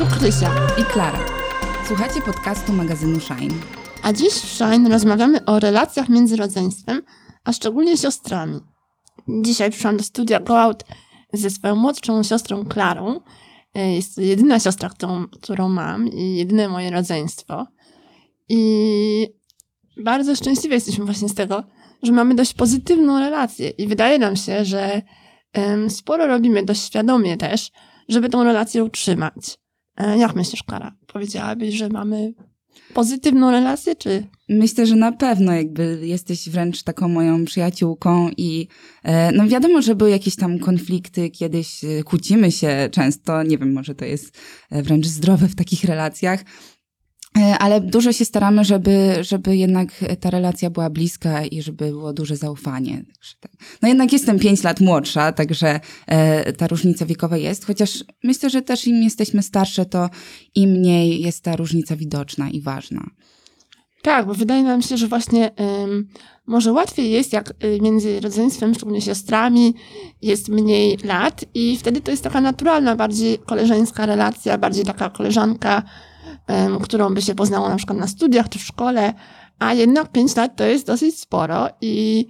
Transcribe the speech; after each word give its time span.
Tu 0.00 0.06
Krysia. 0.06 0.50
i 0.78 0.84
Klara. 0.84 1.18
Słuchacie 1.86 2.22
podcastu 2.22 2.72
magazynu 2.72 3.20
Shine. 3.20 3.54
A 4.02 4.12
dziś 4.12 4.32
w 4.32 4.46
Shine 4.54 4.88
rozmawiamy 4.88 5.44
o 5.44 5.60
relacjach 5.60 6.08
między 6.08 6.36
rodzeństwem, 6.36 7.02
a 7.44 7.52
szczególnie 7.52 7.96
siostrami. 7.96 8.60
Dzisiaj 9.28 9.70
przyszłam 9.70 9.96
do 9.96 10.02
studia 10.02 10.40
Go 10.40 10.60
Out 10.60 10.84
ze 11.32 11.50
swoją 11.50 11.76
młodszą 11.76 12.22
siostrą 12.22 12.64
Klarą. 12.64 13.20
E, 13.74 13.94
Jest 13.94 14.14
to 14.14 14.20
jedyna 14.20 14.60
siostra, 14.60 14.88
którą, 14.88 15.26
którą 15.28 15.68
mam 15.68 16.08
i 16.08 16.36
jedyne 16.36 16.68
moje 16.68 16.90
rodzeństwo. 16.90 17.66
I 18.48 19.28
bardzo 20.04 20.36
szczęśliwi 20.36 20.74
jesteśmy 20.74 21.04
właśnie 21.04 21.28
z 21.28 21.34
tego, 21.34 21.64
że 22.02 22.12
mamy 22.12 22.34
dość 22.34 22.54
pozytywną 22.54 23.18
relację 23.18 23.68
i 23.70 23.86
wydaje 23.86 24.18
nam 24.18 24.36
się, 24.36 24.64
że 24.64 25.02
sporo 25.88 26.26
robimy 26.26 26.62
dość 26.62 26.82
świadomie 26.86 27.36
też, 27.36 27.70
żeby 28.08 28.28
tą 28.28 28.44
relację 28.44 28.84
utrzymać. 28.84 29.59
E, 30.00 30.18
Jak 30.18 30.36
myślisz, 30.36 30.62
Klara? 30.62 30.92
Powiedziałabyś, 31.06 31.74
że 31.74 31.88
mamy 31.88 32.34
pozytywną 32.94 33.50
relację, 33.50 33.96
czy 33.96 34.26
Myślę, 34.48 34.86
że 34.86 34.96
na 34.96 35.12
pewno 35.12 35.52
jakby 35.52 36.00
jesteś 36.02 36.48
wręcz 36.48 36.82
taką 36.82 37.08
moją 37.08 37.44
przyjaciółką 37.44 38.30
i 38.36 38.68
e, 39.02 39.32
no 39.32 39.48
wiadomo, 39.48 39.82
że 39.82 39.94
były 39.94 40.10
jakieś 40.10 40.36
tam 40.36 40.58
konflikty, 40.58 41.30
kiedyś 41.30 41.84
e, 41.84 42.02
kłócimy 42.04 42.52
się 42.52 42.88
często, 42.92 43.42
nie 43.42 43.58
wiem, 43.58 43.72
może 43.72 43.94
to 43.94 44.04
jest 44.04 44.38
wręcz 44.70 45.06
zdrowe 45.06 45.48
w 45.48 45.54
takich 45.54 45.84
relacjach, 45.84 46.44
ale 47.58 47.80
dużo 47.80 48.12
się 48.12 48.24
staramy, 48.24 48.64
żeby, 48.64 49.14
żeby 49.20 49.56
jednak 49.56 49.88
ta 50.20 50.30
relacja 50.30 50.70
była 50.70 50.90
bliska 50.90 51.44
i 51.44 51.62
żeby 51.62 51.86
było 51.86 52.12
duże 52.12 52.36
zaufanie. 52.36 53.04
Tak. 53.40 53.52
No 53.82 53.88
jednak 53.88 54.12
jestem 54.12 54.38
pięć 54.38 54.62
lat 54.62 54.80
młodsza, 54.80 55.32
także 55.32 55.80
e, 56.06 56.52
ta 56.52 56.66
różnica 56.66 57.06
wiekowa 57.06 57.36
jest, 57.36 57.64
chociaż 57.64 58.04
myślę, 58.24 58.50
że 58.50 58.62
też 58.62 58.86
im 58.86 59.02
jesteśmy 59.02 59.42
starsze, 59.42 59.86
to 59.86 60.10
im 60.54 60.70
mniej 60.70 61.22
jest 61.22 61.44
ta 61.44 61.56
różnica 61.56 61.96
widoczna 61.96 62.50
i 62.50 62.60
ważna. 62.60 63.10
Tak, 64.02 64.26
bo 64.26 64.34
wydaje 64.34 64.62
nam 64.62 64.82
się, 64.82 64.96
że 64.96 65.08
właśnie 65.08 65.50
ym, 65.82 66.08
może 66.46 66.72
łatwiej 66.72 67.10
jest, 67.10 67.32
jak 67.32 67.50
y, 67.64 67.78
między 67.82 68.20
rodzeństwem, 68.20 68.74
szczególnie 68.74 69.00
siostrami, 69.00 69.74
jest 70.22 70.48
mniej 70.48 70.98
lat 71.04 71.44
i 71.54 71.78
wtedy 71.78 72.00
to 72.00 72.10
jest 72.10 72.22
taka 72.22 72.40
naturalna, 72.40 72.96
bardziej 72.96 73.38
koleżeńska 73.38 74.06
relacja, 74.06 74.58
bardziej 74.58 74.84
taka 74.84 75.10
koleżanka, 75.10 75.82
którą 76.82 77.14
by 77.14 77.22
się 77.22 77.34
poznało 77.34 77.68
na 77.68 77.76
przykład 77.76 77.98
na 77.98 78.06
studiach 78.06 78.48
czy 78.48 78.58
w 78.58 78.62
szkole, 78.62 79.14
a 79.58 79.74
jednak 79.74 80.12
pięć 80.12 80.36
lat 80.36 80.56
to 80.56 80.64
jest 80.64 80.86
dosyć 80.86 81.20
sporo 81.20 81.68
i 81.80 82.26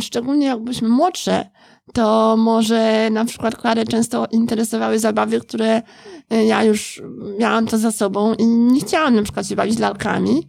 szczególnie 0.00 0.46
jakbyśmy 0.46 0.88
młodsze, 0.88 1.50
to 1.92 2.36
może 2.36 3.10
na 3.10 3.24
przykład 3.24 3.56
Klarę 3.56 3.84
często 3.84 4.26
interesowały 4.32 4.98
zabawy, 4.98 5.40
które 5.40 5.82
y, 6.32 6.44
ja 6.44 6.64
już 6.64 7.02
miałam 7.38 7.66
to 7.66 7.78
za 7.78 7.92
sobą 7.92 8.34
i 8.34 8.46
nie 8.46 8.80
chciałam 8.80 9.14
na 9.14 9.22
przykład 9.22 9.46
się 9.46 9.56
bawić 9.56 9.78
lalkami, 9.78 10.48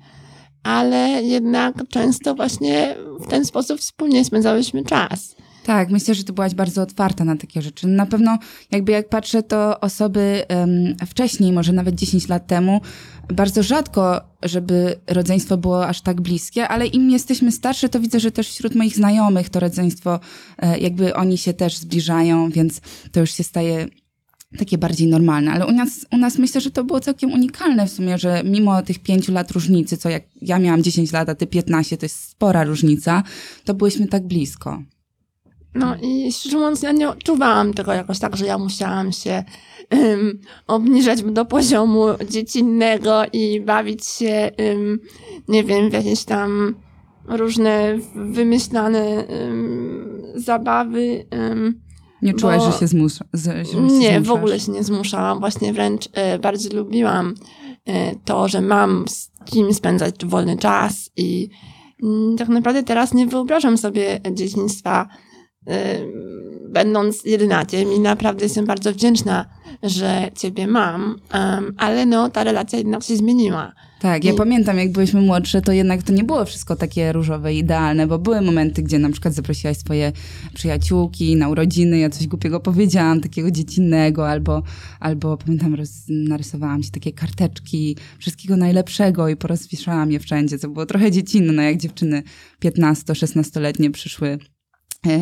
ale 0.64 1.24
jednak 1.24 1.76
często 1.90 2.36
właśnie 2.36 2.96
w 3.20 3.28
ten 3.28 3.46
sposób 3.46 3.80
wspólnie 3.80 4.26
spędzałyśmy 4.26 4.84
czas. 4.84 5.36
Tak, 5.66 5.90
myślę, 5.90 6.16
że 6.16 6.24
ty 6.24 6.34
byłaś 6.34 6.56
bardzo 6.56 6.82
otwarta 6.82 7.26
na 7.26 7.36
takie 7.36 7.62
rzeczy. 7.62 7.88
Na 7.88 8.06
pewno, 8.06 8.38
jakby 8.72 8.92
jak 8.92 9.10
patrzę, 9.10 9.44
to 9.44 9.80
osoby 9.80 10.46
em, 10.48 10.96
wcześniej, 11.08 11.52
może 11.52 11.74
nawet 11.74 11.96
10 11.96 12.28
lat 12.28 12.48
temu, 12.48 12.82
bardzo 13.34 13.64
rzadko, 13.64 14.22
żeby 14.44 15.00
rodzeństwo 15.08 15.58
było 15.58 15.88
aż 15.88 16.02
tak 16.02 16.22
bliskie, 16.22 16.68
ale 16.68 16.88
im 16.88 17.10
jesteśmy 17.10 17.52
starsze, 17.52 17.90
to 17.90 18.00
widzę, 18.00 18.20
że 18.20 18.32
też 18.32 18.50
wśród 18.50 18.76
moich 18.76 18.96
znajomych 18.96 19.50
to 19.50 19.60
rodzeństwo, 19.60 20.20
e, 20.58 20.80
jakby 20.80 21.16
oni 21.16 21.38
się 21.38 21.54
też 21.54 21.78
zbliżają, 21.78 22.50
więc 22.50 22.82
to 23.12 23.20
już 23.20 23.32
się 23.32 23.44
staje 23.44 23.88
takie 24.58 24.78
bardziej 24.78 25.08
normalne. 25.08 25.52
Ale 25.52 25.66
u 25.66 25.72
nas, 25.72 26.06
u 26.12 26.18
nas 26.18 26.38
myślę, 26.38 26.62
że 26.62 26.72
to 26.72 26.84
było 26.84 27.00
całkiem 27.00 27.32
unikalne 27.32 27.88
w 27.88 27.92
sumie, 27.92 28.18
że 28.18 28.42
mimo 28.46 28.82
tych 28.82 29.00
pięciu 29.00 29.32
lat 29.32 29.52
różnicy, 29.52 29.98
co 29.98 30.10
jak 30.10 30.24
ja 30.42 30.60
miałam 30.60 30.84
10 30.84 31.12
lat, 31.12 31.30
a 31.30 31.36
ty 31.36 31.48
15, 31.48 31.98
to 31.98 32.06
jest 32.06 32.30
spora 32.30 32.64
różnica, 32.64 33.24
to 33.64 33.74
byłyśmy 33.74 34.08
tak 34.08 34.28
blisko. 34.28 34.82
No 35.76 35.96
i 36.02 36.32
szczerze 36.32 36.58
mówiąc, 36.58 36.82
ja 36.82 36.92
nie 36.92 37.10
odczuwałam 37.10 37.74
tego 37.74 37.94
jakoś 37.94 38.20
tak, 38.20 38.38
że 38.38 38.46
ja 38.46 38.58
musiałam 38.58 39.12
się 39.12 39.44
um, 39.92 40.40
obniżać 40.68 41.24
do 41.24 41.46
poziomu 41.46 42.06
dziecinnego 42.30 43.22
i 43.34 43.62
bawić 43.62 44.06
się, 44.08 44.52
um, 44.60 45.00
nie 45.48 45.64
wiem, 45.64 45.90
w 45.90 45.94
jakieś 45.94 46.24
tam 46.24 46.76
różne 47.28 47.98
wymyślane 48.16 49.26
um, 49.26 50.22
zabawy. 50.36 51.26
Um, 51.32 51.82
Nie 52.22 52.34
czułaś, 52.34 52.60
Bo- 52.60 52.72
że 52.72 52.78
się 52.78 52.88
zmusza? 52.88 53.26
Że 53.34 53.66
się 53.66 53.82
Nie, 53.82 54.22
w 54.22 54.26
zmuszasz? 54.26 54.38
ogóle 54.38 54.60
się 54.60 54.72
nie 54.72 54.84
zmuszałam. 54.84 55.40
Właśnie 55.40 55.74
wręcz 55.74 56.10
e, 56.14 56.40
bardzo 56.40 56.76
lubiłam 56.78 57.34
e, 57.86 58.16
to, 58.16 58.48
że 58.48 58.62
mam 58.62 59.06
z 59.08 59.32
kim 59.46 59.74
spędzać 59.74 60.26
wolny 60.26 60.58
czas 60.58 61.10
i 61.18 61.50
mm, 62.04 62.38
tak 62.38 62.50
naprawdę 62.50 62.84
teraz 62.84 63.14
nie 63.14 63.28
wyobrażam 63.28 63.78
sobie 63.78 64.20
dzieciństwa 64.32 65.08
będąc 66.70 67.26
jedynakiem 67.26 67.92
i 67.94 68.00
naprawdę 68.00 68.44
jestem 68.44 68.66
bardzo 68.66 68.94
wdzięczna, 68.94 69.46
że 69.84 70.32
ciebie 70.38 70.68
mam, 70.68 71.16
em, 71.32 71.74
ale 71.78 72.06
no 72.06 72.30
ta 72.30 72.44
relacja 72.44 72.78
jednak 72.80 73.04
się 73.04 73.16
zmieniła. 73.18 73.74
Tak, 74.00 74.24
ja 74.24 74.34
I- 74.34 74.36
pamiętam, 74.36 74.78
jak 74.78 74.92
byliśmy 74.92 75.22
młodsze, 75.22 75.62
to 75.62 75.72
jednak 75.72 76.04
to 76.04 76.14
nie 76.14 76.24
było 76.24 76.46
wszystko 76.46 76.76
takie 76.76 77.14
różowe 77.14 77.54
i 77.54 77.58
idealne, 77.58 78.08
bo 78.08 78.20
były 78.20 78.42
momenty, 78.42 78.84
gdzie 78.84 79.00
na 79.00 79.10
przykład 79.10 79.34
zaprosiłaś 79.34 79.78
swoje 79.78 80.12
przyjaciółki 80.54 81.36
na 81.36 81.50
urodziny, 81.50 82.00
ja 82.00 82.10
coś 82.10 82.28
głupiego 82.28 82.60
powiedziałam, 82.60 83.22
takiego 83.22 83.52
dziecinnego, 83.52 84.30
albo, 84.30 84.64
albo 85.00 85.38
pamiętam, 85.38 85.76
roz, 85.76 85.90
narysowałam 86.10 86.84
ci 86.84 86.92
takie 86.92 87.12
karteczki 87.12 87.98
wszystkiego 88.20 88.58
najlepszego 88.58 89.30
i 89.30 89.36
porozwieszałam 89.36 90.12
je 90.12 90.20
wszędzie, 90.20 90.60
co 90.60 90.70
było 90.70 90.86
trochę 90.86 91.12
dziecinne, 91.12 91.64
jak 91.64 91.78
dziewczyny 91.78 92.24
15-16-letnie 92.64 93.92
przyszły 93.92 94.38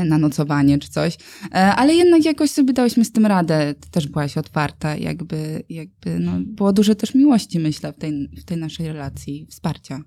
na 0.06 0.18
nocowanie 0.18 0.80
czy 0.80 0.90
coś, 0.90 1.18
E, 1.52 1.76
ale 1.76 1.96
jednak 1.96 2.26
jakoś 2.26 2.52
sobie 2.52 2.74
dałyśmy 2.74 3.06
z 3.06 3.12
tym 3.12 3.26
radę. 3.26 3.74
Ty 3.80 3.90
też 3.90 4.08
byłaś 4.08 4.38
otwarta, 4.38 4.96
jakby, 4.96 5.64
jakby 5.70 6.20
no, 6.20 6.32
było 6.46 6.74
dużo 6.74 6.96
też 6.96 7.16
miłości, 7.16 7.60
myślę, 7.60 7.94
w 7.94 7.98
tej, 7.98 8.30
w 8.38 8.44
tej 8.44 8.58
naszej 8.58 8.88
relacji, 8.88 9.48
wsparcia. 9.50 10.02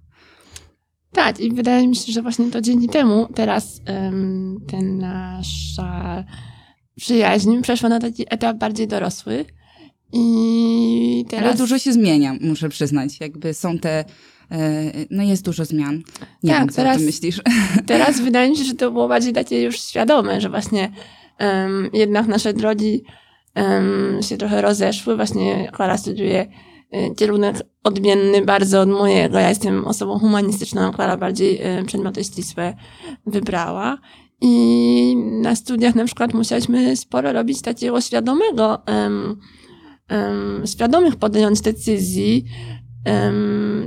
Tak, 1.12 1.40
i 1.40 1.52
wydaje 1.52 1.88
mi 1.88 1.96
się, 1.96 2.12
że 2.12 2.22
właśnie 2.22 2.50
to 2.50 2.60
dzięki 2.60 2.88
temu 2.88 3.28
teraz 3.34 3.80
um, 3.88 4.56
ten 4.66 4.98
nasza 4.98 6.24
przyjaźń 6.96 7.60
przeszła 7.62 7.88
na 7.88 8.00
taki 8.00 8.24
etap 8.30 8.56
bardziej 8.56 8.88
dorosły. 8.88 9.44
I 10.12 11.24
teraz. 11.28 11.44
Ale 11.44 11.54
dużo 11.54 11.78
się 11.78 11.92
zmienia, 11.92 12.36
muszę 12.40 12.68
przyznać. 12.68 13.20
Jakby 13.20 13.54
są 13.54 13.78
te, 13.78 13.98
e, 14.00 14.04
no 15.10 15.22
jest 15.22 15.44
dużo 15.44 15.64
zmian. 15.64 16.02
Nie 16.42 16.50
Tak, 16.52 16.60
wiem, 16.60 16.68
co 16.68 16.76
teraz- 16.76 17.02
myślisz. 17.02 17.40
Teraz 17.86 18.20
wydaje 18.28 18.50
mi 18.50 18.56
się, 18.56 18.64
że 18.64 18.74
to 18.74 18.90
było 18.90 19.08
bardziej 19.08 19.32
takie 19.32 19.62
już 19.62 19.80
świadome, 19.80 20.40
że 20.40 20.48
właśnie 20.48 20.92
em, 21.38 21.90
jednak 21.92 22.26
nasze 22.26 22.52
drogi 22.52 23.04
em, 23.54 24.18
się 24.22 24.36
trochę 24.36 24.62
rozeszły. 24.62 25.16
Właśnie 25.16 25.70
Klara 25.72 25.98
studiuje 25.98 26.46
e, 26.90 27.14
kierunek 27.14 27.56
odmienny 27.84 28.44
bardzo 28.44 28.80
od 28.80 28.88
mojego. 28.88 29.38
Ja 29.38 29.48
jestem 29.48 29.84
osobą 29.84 30.18
humanistyczną, 30.18 30.80
a 30.80 30.92
Klara 30.92 31.16
bardziej 31.16 31.58
e, 31.62 31.84
przedmioty 31.84 32.24
ścisłe 32.24 32.74
wybrała. 33.26 33.98
I 34.40 35.16
na 35.16 35.56
studiach 35.56 35.94
na 35.94 36.04
przykład 36.04 36.34
musieliśmy 36.34 36.96
sporo 36.96 37.32
robić 37.32 37.62
takiego 37.62 38.00
świadomego, 38.00 38.86
em, 38.86 39.36
em, 40.08 40.62
świadomych 40.66 41.16
podjąć 41.16 41.60
decyzji 41.60 42.44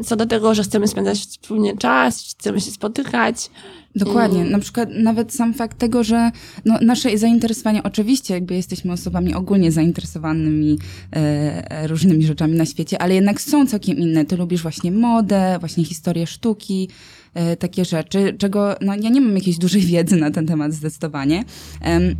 co 0.05 0.15
do 0.15 0.25
tego, 0.25 0.55
że 0.55 0.63
chcemy 0.63 0.87
spędzać 0.87 1.19
wspólnie 1.19 1.77
czas, 1.77 2.35
chcemy 2.39 2.61
się 2.61 2.71
spotykać. 2.71 3.49
Dokładnie. 3.95 4.43
Na 4.43 4.59
przykład 4.59 4.89
nawet 4.93 5.33
sam 5.33 5.53
fakt 5.53 5.77
tego, 5.77 6.03
że 6.03 6.31
no, 6.65 6.79
nasze 6.81 7.17
zainteresowania, 7.17 7.83
oczywiście 7.83 8.33
jakby 8.33 8.55
jesteśmy 8.55 8.91
osobami 8.91 9.33
ogólnie 9.33 9.71
zainteresowanymi 9.71 10.77
e, 11.15 11.87
różnymi 11.87 12.25
rzeczami 12.25 12.57
na 12.57 12.65
świecie, 12.65 13.01
ale 13.01 13.15
jednak 13.15 13.41
są 13.41 13.67
całkiem 13.67 13.97
inne. 13.97 14.25
Ty 14.25 14.37
lubisz 14.37 14.61
właśnie 14.61 14.91
modę, 14.91 15.57
właśnie 15.59 15.85
historię 15.85 16.27
sztuki, 16.27 16.89
e, 17.33 17.55
takie 17.55 17.85
rzeczy, 17.85 18.35
czego 18.37 18.75
no, 18.81 18.95
ja 18.95 19.09
nie 19.09 19.21
mam 19.21 19.35
jakiejś 19.35 19.57
dużej 19.57 19.81
wiedzy 19.81 20.15
na 20.15 20.31
ten 20.31 20.45
temat 20.45 20.73
zdecydowanie. 20.73 21.43
Em, 21.81 22.15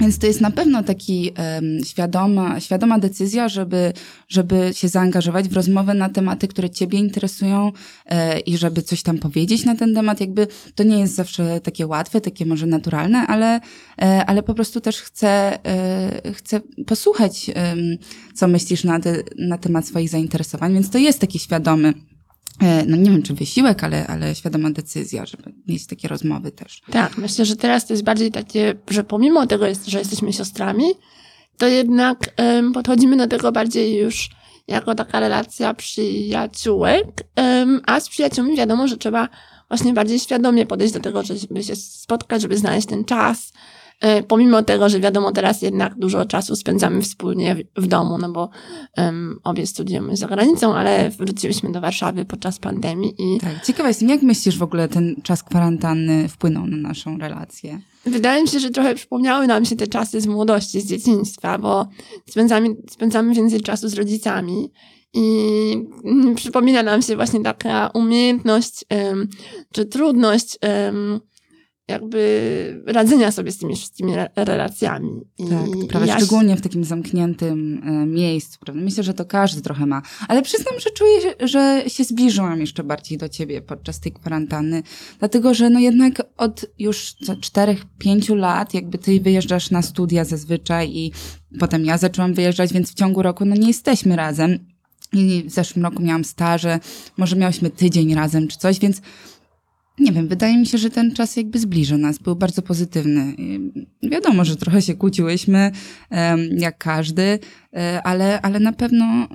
więc 0.00 0.18
to 0.18 0.26
jest 0.26 0.40
na 0.40 0.50
pewno 0.50 0.82
taki 0.82 1.32
em, 1.34 1.84
świadoma, 1.84 2.60
świadoma 2.60 2.98
decyzja, 2.98 3.48
żeby, 3.48 3.92
żeby 4.28 4.70
się 4.72 4.88
zaangażować 4.88 5.48
w 5.48 5.52
rozmowę 5.52 5.94
na 5.94 6.08
tematy, 6.08 6.48
które 6.48 6.70
ciebie 6.70 6.98
interesują 6.98 7.72
e, 8.06 8.40
i 8.40 8.56
żeby 8.56 8.82
coś 8.82 9.02
tam 9.02 9.18
powiedzieć 9.18 9.64
na 9.64 9.74
ten 9.74 9.94
temat. 9.94 10.20
Jakby 10.20 10.46
to 10.74 10.82
nie 10.82 10.98
jest 10.98 11.14
zawsze 11.14 11.60
takie 11.60 11.86
łatwe, 11.86 12.20
takie 12.20 12.46
może 12.46 12.66
naturalne, 12.66 13.26
ale, 13.26 13.60
e, 14.02 14.26
ale 14.26 14.42
po 14.42 14.54
prostu 14.54 14.80
też 14.80 15.00
chcę, 15.00 15.58
e, 15.66 16.32
chcę 16.32 16.60
posłuchać, 16.86 17.50
co 18.34 18.48
myślisz 18.48 18.84
na, 18.84 19.00
te, 19.00 19.22
na 19.38 19.58
temat 19.58 19.86
swoich 19.86 20.08
zainteresowań, 20.08 20.74
więc 20.74 20.90
to 20.90 20.98
jest 20.98 21.18
taki 21.18 21.38
świadomy 21.38 21.94
no 22.86 22.96
nie 22.96 23.10
wiem, 23.10 23.22
czy 23.22 23.34
wysiłek, 23.34 23.84
ale, 23.84 24.06
ale 24.06 24.34
świadoma 24.34 24.70
decyzja, 24.70 25.26
żeby 25.26 25.52
mieć 25.68 25.86
takie 25.86 26.08
rozmowy 26.08 26.52
też. 26.52 26.82
Tak, 26.90 27.18
myślę, 27.18 27.44
że 27.44 27.56
teraz 27.56 27.86
to 27.86 27.92
jest 27.92 28.04
bardziej 28.04 28.32
takie, 28.32 28.74
że 28.90 29.04
pomimo 29.04 29.46
tego, 29.46 29.66
jest, 29.66 29.86
że 29.86 29.98
jesteśmy 29.98 30.32
siostrami, 30.32 30.84
to 31.58 31.66
jednak 31.66 32.18
em, 32.36 32.72
podchodzimy 32.72 33.16
do 33.16 33.26
tego 33.26 33.52
bardziej 33.52 33.96
już 33.96 34.30
jako 34.68 34.94
taka 34.94 35.20
relacja 35.20 35.74
przyjaciółek, 35.74 37.06
em, 37.36 37.80
a 37.86 38.00
z 38.00 38.08
przyjaciółmi 38.08 38.56
wiadomo, 38.56 38.88
że 38.88 38.96
trzeba 38.96 39.28
właśnie 39.68 39.92
bardziej 39.92 40.18
świadomie 40.18 40.66
podejść 40.66 40.94
do 40.94 41.00
tego, 41.00 41.22
żeby 41.22 41.62
się 41.62 41.76
spotkać, 41.76 42.42
żeby 42.42 42.58
znaleźć 42.58 42.88
ten 42.88 43.04
czas, 43.04 43.52
E, 43.52 43.85
pomimo 44.28 44.62
tego, 44.62 44.88
że 44.88 45.00
wiadomo, 45.00 45.32
teraz 45.32 45.62
jednak 45.62 45.98
dużo 45.98 46.24
czasu 46.24 46.56
spędzamy 46.56 47.02
wspólnie 47.02 47.56
w, 47.76 47.86
domu, 47.86 48.18
no 48.18 48.32
bo 48.32 48.50
um, 48.96 49.40
obie 49.44 49.66
studiujemy 49.66 50.16
za 50.16 50.26
granicą, 50.26 50.74
ale 50.74 51.10
wróciliśmy 51.10 51.72
do 51.72 51.80
Warszawy 51.80 52.24
podczas 52.24 52.58
pandemii 52.58 53.14
i 53.18 53.40
Tak, 53.40 53.64
ciekawa 53.64 53.88
jestem, 53.88 54.08
jak 54.08 54.22
myślisz 54.22 54.58
w 54.58 54.62
ogóle 54.62 54.88
ten 54.88 55.16
czas 55.22 55.42
kwarantanny 55.42 56.28
wpłynął 56.28 56.66
na 56.66 56.76
naszą 56.76 57.18
relację? 57.18 57.80
Wydaje 58.06 58.42
mi 58.42 58.48
się, 58.48 58.60
że 58.60 58.70
trochę 58.70 58.94
przypomniały 58.94 59.46
nam 59.46 59.64
się 59.64 59.76
te 59.76 59.86
czasy 59.86 60.20
z 60.20 60.26
młodości, 60.26 60.80
z 60.80 60.86
dzieciństwa, 60.86 61.58
bo 61.58 61.86
spędzamy, 62.26 62.68
spędzamy 62.90 63.34
więcej 63.34 63.60
czasu 63.60 63.88
z 63.88 63.94
rodzicami 63.94 64.72
i 65.14 65.26
przypomina 66.34 66.82
nam 66.82 67.02
się 67.02 67.16
właśnie 67.16 67.42
taka 67.42 67.90
umiejętność 67.94 68.84
um, 68.90 69.28
czy 69.72 69.86
trudność 69.86 70.58
um, 70.62 71.20
jakby 71.88 72.82
radzenia 72.86 73.32
sobie 73.32 73.52
z 73.52 73.58
tymi 73.58 73.76
wszystkimi 73.76 74.12
re- 74.12 74.30
relacjami. 74.36 75.20
I, 75.38 75.44
Tak, 75.48 75.88
prawda, 75.88 76.06
ja- 76.06 76.16
szczególnie 76.16 76.56
w 76.56 76.60
takim 76.60 76.84
zamkniętym 76.84 77.82
e, 77.84 78.06
miejscu, 78.06 78.58
prawda? 78.60 78.82
Myślę, 78.82 79.02
że 79.02 79.14
to 79.14 79.24
każdy 79.24 79.62
trochę 79.62 79.86
ma. 79.86 80.02
Ale 80.28 80.42
przyznam, 80.42 80.74
że 80.80 80.90
czuję, 80.90 81.34
że 81.48 81.84
się 81.86 82.04
zbliżyłam 82.04 82.60
jeszcze 82.60 82.84
bardziej 82.84 83.18
do 83.18 83.28
ciebie 83.28 83.62
podczas 83.62 84.00
tej 84.00 84.12
kwarantanny, 84.12 84.82
dlatego, 85.18 85.54
że 85.54 85.70
no 85.70 85.80
jednak 85.80 86.22
od 86.36 86.66
już 86.78 87.12
co 87.12 87.36
czterech, 87.36 87.84
pięciu 87.98 88.34
lat 88.34 88.74
jakby 88.74 88.98
ty 88.98 89.20
wyjeżdżasz 89.20 89.70
na 89.70 89.82
studia 89.82 90.24
zazwyczaj 90.24 90.90
i 90.90 91.12
potem 91.58 91.84
ja 91.84 91.98
zaczęłam 91.98 92.34
wyjeżdżać, 92.34 92.72
więc 92.72 92.90
w 92.90 92.94
ciągu 92.94 93.22
roku 93.22 93.44
no 93.44 93.56
nie 93.56 93.68
jesteśmy 93.68 94.16
razem. 94.16 94.58
I 95.12 95.44
w 95.46 95.50
zeszłym 95.52 95.84
roku 95.84 96.02
miałam 96.02 96.24
staże, 96.24 96.78
może 97.16 97.36
miałyśmy 97.36 97.70
tydzień 97.70 98.14
razem 98.14 98.48
czy 98.48 98.58
coś, 98.58 98.78
więc 98.78 99.00
nie 99.98 100.12
wiem, 100.12 100.28
wydaje 100.28 100.58
mi 100.58 100.66
się, 100.66 100.78
że 100.78 100.90
ten 100.90 101.14
czas 101.14 101.36
jakby 101.36 101.58
zbliża 101.58 101.96
nas, 101.96 102.18
był 102.18 102.36
bardzo 102.36 102.62
pozytywny. 102.62 103.36
Wiadomo, 104.02 104.44
że 104.44 104.56
trochę 104.56 104.82
się 104.82 104.94
kłóciłyśmy, 104.94 105.70
jak 106.56 106.78
każdy, 106.78 107.38
e, 107.76 108.02
ale, 108.02 108.42
ale 108.42 108.60
na 108.60 108.72
pewno 108.72 109.28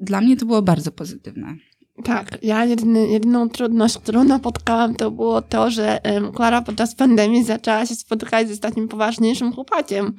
dla 0.00 0.20
mnie 0.20 0.36
to 0.36 0.46
było 0.46 0.62
bardzo 0.62 0.92
pozytywne. 0.92 1.56
Tak, 2.04 2.38
ja 2.42 2.64
jedyny, 2.64 3.08
jedyną 3.08 3.48
trudność, 3.48 3.98
którą 3.98 4.24
napotkałam, 4.24 4.94
to 4.94 5.10
było 5.10 5.42
to, 5.42 5.70
że 5.70 6.04
em, 6.04 6.32
Klara 6.32 6.62
podczas 6.62 6.94
pandemii 6.94 7.44
zaczęła 7.44 7.86
się 7.86 7.94
spotykać 7.94 8.48
z 8.48 8.60
takim 8.60 8.88
poważniejszym 8.88 9.52
chłopakiem 9.52 10.12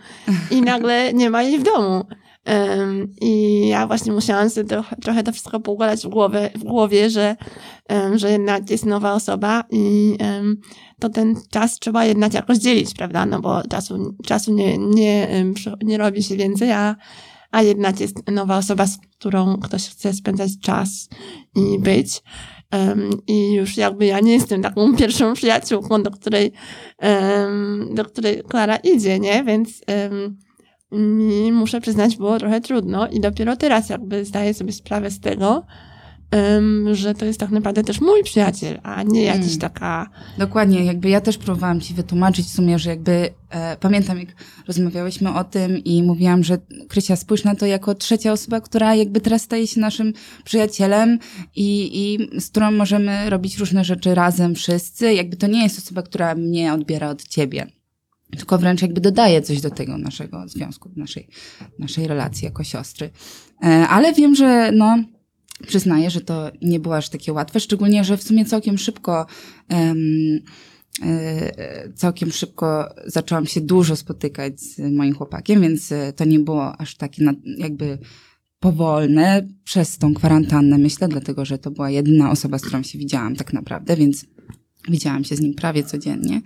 i 0.51 0.61
nagle 0.61 1.13
nie 1.13 1.29
ma 1.29 1.43
jej 1.43 1.59
w 1.59 1.63
domu. 1.63 2.05
Em, 2.47 3.07
I 3.21 3.67
ja 3.67 3.87
właśnie 3.87 4.11
musiałam 4.11 4.49
sobie 4.49 4.67
trochę, 4.67 4.95
trochę 4.95 5.23
to 5.23 5.31
wszystko 5.31 5.59
poukładać 5.59 6.03
w, 6.03 6.07
głowę, 6.07 6.49
w 6.55 6.63
głowie, 6.63 7.09
że, 7.09 7.35
em, 7.87 8.17
że 8.17 8.31
jednak 8.31 8.69
jest 8.69 8.85
nowa 8.85 9.13
osoba 9.13 9.63
i 9.71 10.15
em, 10.19 10.57
to 10.99 11.09
ten 11.09 11.35
czas 11.51 11.79
trzeba 11.79 12.05
jednak 12.05 12.33
jakoś 12.33 12.57
dzielić, 12.57 12.93
prawda? 12.93 13.25
No 13.25 13.41
bo 13.41 13.61
czasu, 13.69 14.15
czasu 14.25 14.53
nie, 14.53 14.77
nie, 14.77 15.27
nie 15.83 15.97
robi 15.97 16.23
się 16.23 16.35
więcej, 16.35 16.71
a, 16.71 16.95
a 17.51 17.61
jednak 17.61 17.99
jest 17.99 18.31
nowa 18.31 18.57
osoba, 18.57 18.87
z 18.87 18.97
którą 18.97 19.57
ktoś 19.57 19.89
chce 19.89 20.13
spędzać 20.13 20.51
czas 20.61 21.09
i 21.55 21.79
być. 21.79 22.23
Em, 22.71 23.09
I 23.27 23.53
już 23.53 23.77
jakby 23.77 24.05
ja 24.05 24.19
nie 24.19 24.33
jestem 24.33 24.61
taką 24.61 24.93
pierwszą 24.97 25.33
przyjaciółką, 25.33 26.03
do 26.03 26.11
której, 26.11 26.51
em, 26.97 27.89
do 27.93 28.05
której 28.05 28.43
Klara 28.43 28.75
idzie, 28.75 29.19
nie? 29.19 29.43
Więc 29.43 29.81
em, 29.87 30.37
mi, 30.91 31.51
muszę 31.51 31.81
przyznać, 31.81 32.17
było 32.17 32.39
trochę 32.39 32.61
trudno 32.61 33.07
i 33.07 33.19
dopiero 33.19 33.55
teraz 33.55 33.89
jakby 33.89 34.25
zdaję 34.25 34.53
sobie 34.53 34.71
sprawę 34.71 35.11
z 35.11 35.19
tego, 35.19 35.65
em, 36.31 36.95
że 36.95 37.13
to 37.13 37.25
jest 37.25 37.39
tak 37.39 37.49
naprawdę 37.51 37.83
też 37.83 38.01
mój 38.01 38.23
przyjaciel, 38.23 38.79
a 38.83 39.03
nie 39.03 39.23
jakiś 39.23 39.47
Mm. 39.47 39.59
taka... 39.59 40.09
Dokładnie, 40.37 40.85
jakby 40.85 41.09
ja 41.09 41.21
też 41.21 41.37
próbowałam 41.37 41.81
ci 41.81 41.93
wytłumaczyć 41.93 42.45
w 42.45 42.49
sumie, 42.49 42.79
że 42.79 42.89
jakby 42.89 43.29
e, 43.49 43.77
pamiętam 43.77 44.19
jak 44.19 44.27
rozmawiałyśmy 44.67 45.33
o 45.33 45.43
tym 45.43 45.77
i 45.77 46.03
mówiłam, 46.03 46.43
że 46.43 46.57
Krysia 46.89 47.15
spójrz 47.15 47.43
na 47.43 47.55
to 47.55 47.65
jako 47.65 47.95
trzecia 47.95 48.31
osoba, 48.31 48.61
która 48.61 48.95
jakby 48.95 49.21
teraz 49.21 49.41
staje 49.41 49.67
się 49.67 49.79
naszym 49.79 50.13
przyjacielem 50.43 51.19
i, 51.55 51.89
i 51.93 52.39
z 52.41 52.49
którą 52.49 52.71
możemy 52.71 53.29
robić 53.29 53.57
różne 53.57 53.83
rzeczy 53.83 54.15
razem 54.15 54.55
wszyscy. 54.55 55.13
Jakby 55.13 55.37
to 55.37 55.47
nie 55.47 55.63
jest 55.63 55.77
osoba, 55.79 56.01
która 56.01 56.35
mnie 56.35 56.73
odbiera 56.73 57.09
od 57.09 57.23
ciebie. 57.23 57.76
Tylko 58.31 58.57
wręcz 58.57 58.81
jakby 58.81 59.01
dodaje 59.01 59.41
coś 59.41 59.61
do 59.61 59.69
tego 59.69 59.97
naszego 59.97 60.47
związku, 60.47 60.89
naszej, 60.95 61.27
naszej 61.79 62.07
relacji 62.07 62.45
jako 62.45 62.63
siostry. 62.63 63.09
E, 63.63 63.67
ale 63.67 64.13
wiem, 64.13 64.35
że 64.35 64.71
no, 64.71 65.03
przyznaję, 65.67 66.09
że 66.09 66.21
to 66.21 66.51
nie 66.61 66.79
było 66.79 66.95
aż 66.95 67.09
takie 67.09 67.33
łatwe, 67.33 67.59
szczególnie, 67.59 68.03
że 68.03 68.17
w 68.17 68.23
sumie 68.23 68.45
całkiem 68.45 68.77
szybko 68.77 69.25
e, 69.71 69.95
całkiem 71.95 72.31
szybko 72.31 72.89
zaczęłam 73.05 73.45
się 73.45 73.61
dużo 73.61 73.95
spotykać 73.95 74.61
z 74.61 74.79
moim 74.79 75.15
chłopakiem, 75.15 75.61
więc 75.61 75.93
to 76.15 76.25
nie 76.25 76.39
było 76.39 76.81
aż 76.81 76.95
takie 76.95 77.25
jakby 77.57 77.97
powolne 78.59 79.47
przez 79.63 79.97
tą 79.97 80.13
kwarantannę, 80.13 80.77
myślę, 80.77 81.07
dlatego, 81.07 81.45
że 81.45 81.57
to 81.57 81.71
była 81.71 81.89
jedyna 81.89 82.31
osoba, 82.31 82.57
z 82.57 82.61
którą 82.61 82.83
się 82.83 82.99
widziałam 82.99 83.35
tak 83.35 83.53
naprawdę, 83.53 83.95
więc 83.95 84.25
widziałam 84.87 85.23
się 85.23 85.35
z 85.35 85.39
nim 85.41 85.53
prawie 85.53 85.83
codziennie. 85.83 86.41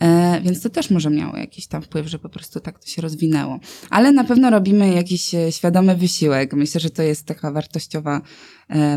E, 0.00 0.40
więc 0.40 0.62
to 0.62 0.70
też 0.70 0.90
może 0.90 1.10
miało 1.10 1.36
jakiś 1.36 1.66
tam 1.66 1.82
wpływ, 1.82 2.06
że 2.06 2.18
po 2.18 2.28
prostu 2.28 2.60
tak 2.60 2.78
to 2.78 2.86
się 2.86 3.02
rozwinęło. 3.02 3.60
Ale 3.90 4.12
na 4.12 4.24
pewno 4.24 4.50
robimy 4.50 4.94
jakiś 4.94 5.34
e, 5.34 5.52
świadomy 5.52 5.96
wysiłek. 5.96 6.54
Myślę, 6.54 6.80
że 6.80 6.90
to 6.90 7.02
jest 7.02 7.26
taka 7.26 7.50
wartościowa, 7.50 8.20
e, 8.70 8.96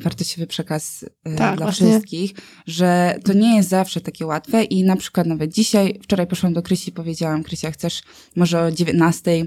wartościowy 0.00 0.46
przekaz 0.46 1.04
Tak, 1.36 1.56
dla 1.56 1.66
właśnie. 1.66 1.86
wszystkich, 1.86 2.32
że 2.66 3.18
to 3.24 3.32
nie 3.32 3.56
jest 3.56 3.68
zawsze 3.68 4.00
takie 4.00 4.26
łatwe 4.26 4.64
i 4.64 4.84
na 4.84 4.96
przykład 4.96 5.26
nawet 5.26 5.52
dzisiaj, 5.52 6.00
wczoraj 6.02 6.26
poszłam 6.26 6.52
do 6.52 6.62
Krysi 6.62 6.90
i 6.90 6.92
powiedziałam, 6.92 7.42
Krysia, 7.42 7.70
chcesz 7.70 8.02
może 8.36 8.62
o 8.62 8.72
19 8.72 9.46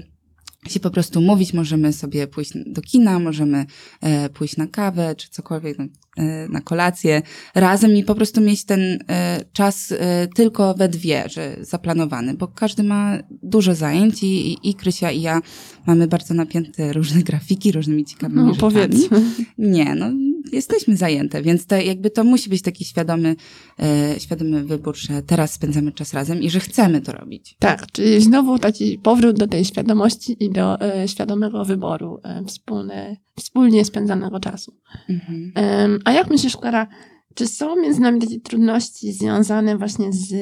się 0.70 0.80
po 0.80 0.90
prostu 0.90 1.20
mówić, 1.20 1.52
możemy 1.52 1.92
sobie 1.92 2.26
pójść 2.26 2.52
do 2.66 2.82
kina, 2.82 3.18
możemy 3.18 3.66
e, 4.00 4.28
pójść 4.28 4.56
na 4.56 4.66
kawę, 4.66 5.14
czy 5.14 5.30
cokolwiek, 5.30 5.78
na, 5.78 5.84
e, 6.16 6.48
na 6.48 6.60
kolację 6.60 7.22
razem 7.54 7.96
i 7.96 8.04
po 8.04 8.14
prostu 8.14 8.40
mieć 8.40 8.64
ten 8.64 8.80
e, 9.08 9.40
czas 9.52 9.92
e, 9.92 10.26
tylko 10.34 10.74
we 10.74 10.88
dwie, 10.88 11.24
że 11.28 11.56
zaplanowany, 11.60 12.34
bo 12.34 12.48
każdy 12.48 12.82
ma 12.82 13.18
dużo 13.42 13.74
zajęć 13.74 14.22
i, 14.22 14.52
i, 14.52 14.70
i 14.70 14.74
Krysia 14.74 15.10
i 15.10 15.20
ja 15.22 15.40
mamy 15.86 16.06
bardzo 16.06 16.34
napięte 16.34 16.92
różne 16.92 17.22
grafiki, 17.28 17.72
różnymi 17.72 18.04
ciekawymi 18.04 18.40
No, 18.40 18.54
rzeczami. 18.54 18.72
powiedzmy. 18.74 19.20
Nie, 19.58 19.94
no 19.94 20.06
jesteśmy 20.52 20.96
zajęte, 20.96 21.42
więc 21.42 21.66
to 21.66 21.76
jakby 21.76 22.10
to 22.10 22.24
musi 22.24 22.50
być 22.50 22.62
taki 22.62 22.84
świadomy, 22.84 23.36
e, 23.82 24.20
świadomy 24.20 24.64
wybór, 24.64 24.96
że 24.96 25.22
teraz 25.22 25.52
spędzamy 25.52 25.92
czas 25.92 26.14
razem 26.14 26.42
i 26.42 26.50
że 26.50 26.60
chcemy 26.60 27.00
to 27.00 27.12
robić. 27.12 27.56
Tak, 27.58 27.92
czyli 27.92 28.20
znowu 28.20 28.58
taki 28.58 28.98
powrót 28.98 29.38
do 29.38 29.48
tej 29.48 29.64
świadomości 29.64 30.44
i 30.44 30.50
do 30.50 30.80
e, 30.80 31.08
świadomego 31.08 31.64
wyboru 31.64 32.20
e, 32.24 32.44
wspólne, 32.44 33.16
wspólnie 33.38 33.84
spędzanego 33.84 34.40
czasu. 34.40 34.74
Mhm. 35.08 35.52
Em, 35.54 35.98
a 36.04 36.12
jak 36.12 36.30
myślisz, 36.30 36.56
Klara, 36.56 36.86
czy 37.34 37.46
są 37.46 37.76
między 37.76 38.00
nami 38.00 38.20
takie 38.20 38.40
trudności 38.40 39.12
związane 39.12 39.78
właśnie 39.78 40.12
z 40.12 40.34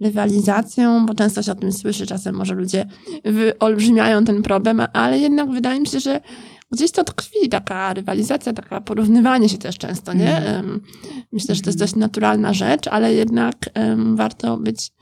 rywalizacją, 0.00 1.06
bo 1.06 1.14
często 1.14 1.42
się 1.42 1.52
o 1.52 1.54
tym 1.54 1.72
słyszy, 1.72 2.06
czasem 2.06 2.34
może 2.34 2.54
ludzie 2.54 2.86
wyolbrzymiają 3.24 4.24
ten 4.24 4.42
problem, 4.42 4.82
ale 4.92 5.18
jednak 5.18 5.50
wydaje 5.50 5.80
mi 5.80 5.86
się, 5.86 6.00
że 6.00 6.20
gdzieś 6.74 6.90
to 6.90 7.04
tkwi 7.04 7.48
taka 7.48 7.94
rywalizacja, 7.94 8.52
taka 8.52 8.80
porównywanie 8.80 9.48
się 9.48 9.58
też 9.58 9.78
często, 9.78 10.12
nie? 10.12 10.36
Mhm. 10.36 10.80
Myślę, 11.32 11.54
że 11.54 11.62
to 11.62 11.68
jest 11.70 11.78
dość 11.78 11.94
naturalna 11.94 12.54
rzecz, 12.54 12.86
ale 12.88 13.14
jednak 13.14 13.54
em, 13.74 14.16
warto 14.16 14.56
być 14.56 14.92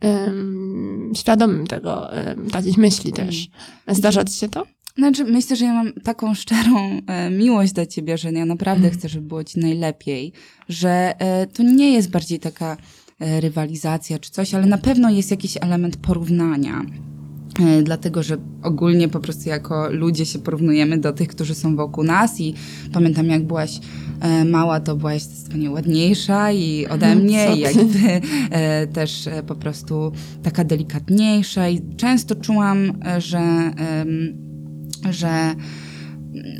em, 0.00 1.12
świadomym 1.16 1.66
tego, 1.66 2.12
em, 2.12 2.50
takich 2.50 2.78
myśli 2.78 3.12
też. 3.12 3.48
Zdarza 3.88 4.24
ci 4.24 4.34
się 4.34 4.48
to? 4.48 4.66
Znaczy, 4.98 5.24
myślę, 5.24 5.56
że 5.56 5.64
ja 5.64 5.72
mam 5.74 5.92
taką 5.92 6.34
szczerą 6.34 7.00
e, 7.06 7.30
miłość 7.30 7.72
do 7.72 7.86
ciebie, 7.86 8.18
że 8.18 8.32
ja 8.32 8.44
naprawdę 8.44 8.84
Mhm. 8.84 8.94
chcę, 8.98 9.08
żeby 9.08 9.26
było 9.28 9.44
ci 9.44 9.60
najlepiej, 9.60 10.32
że 10.68 11.14
e, 11.18 11.46
to 11.46 11.62
nie 11.62 11.92
jest 11.92 12.10
bardziej 12.10 12.40
taka 12.40 12.76
e, 13.20 13.40
rywalizacja 13.40 14.18
czy 14.18 14.30
coś, 14.30 14.54
ale 14.54 14.66
na 14.66 14.78
pewno 14.78 15.10
jest 15.10 15.30
jakiś 15.30 15.56
element 15.60 15.96
porównania. 15.96 16.82
E, 17.60 17.82
Dlatego, 17.82 18.22
że 18.22 18.36
ogólnie 18.62 19.08
po 19.08 19.20
prostu 19.20 19.48
jako 19.48 19.90
ludzie 19.90 20.26
się 20.26 20.38
porównujemy 20.38 20.98
do 20.98 21.12
tych, 21.12 21.28
którzy 21.28 21.54
są 21.54 21.76
wokół 21.76 22.04
nas 22.04 22.40
i 22.40 22.54
pamiętam 22.92 23.26
jak 23.26 23.44
byłaś 23.44 23.80
e, 24.20 24.44
mała, 24.44 24.80
to 24.80 24.96
byłaś 24.96 25.22
zdecydowanie 25.22 25.70
ładniejsza 25.70 26.52
i 26.52 26.86
ode 26.86 27.06
Mhm, 27.06 27.24
mnie 27.24 27.56
i 27.56 27.60
jakby 27.60 28.20
e, 28.50 28.86
też 28.86 29.28
po 29.46 29.54
prostu 29.54 30.12
taka 30.42 30.64
delikatniejsza 30.64 31.68
i 31.68 31.80
często 31.96 32.34
czułam, 32.34 32.92
że, 33.18 33.72
że 35.10 35.54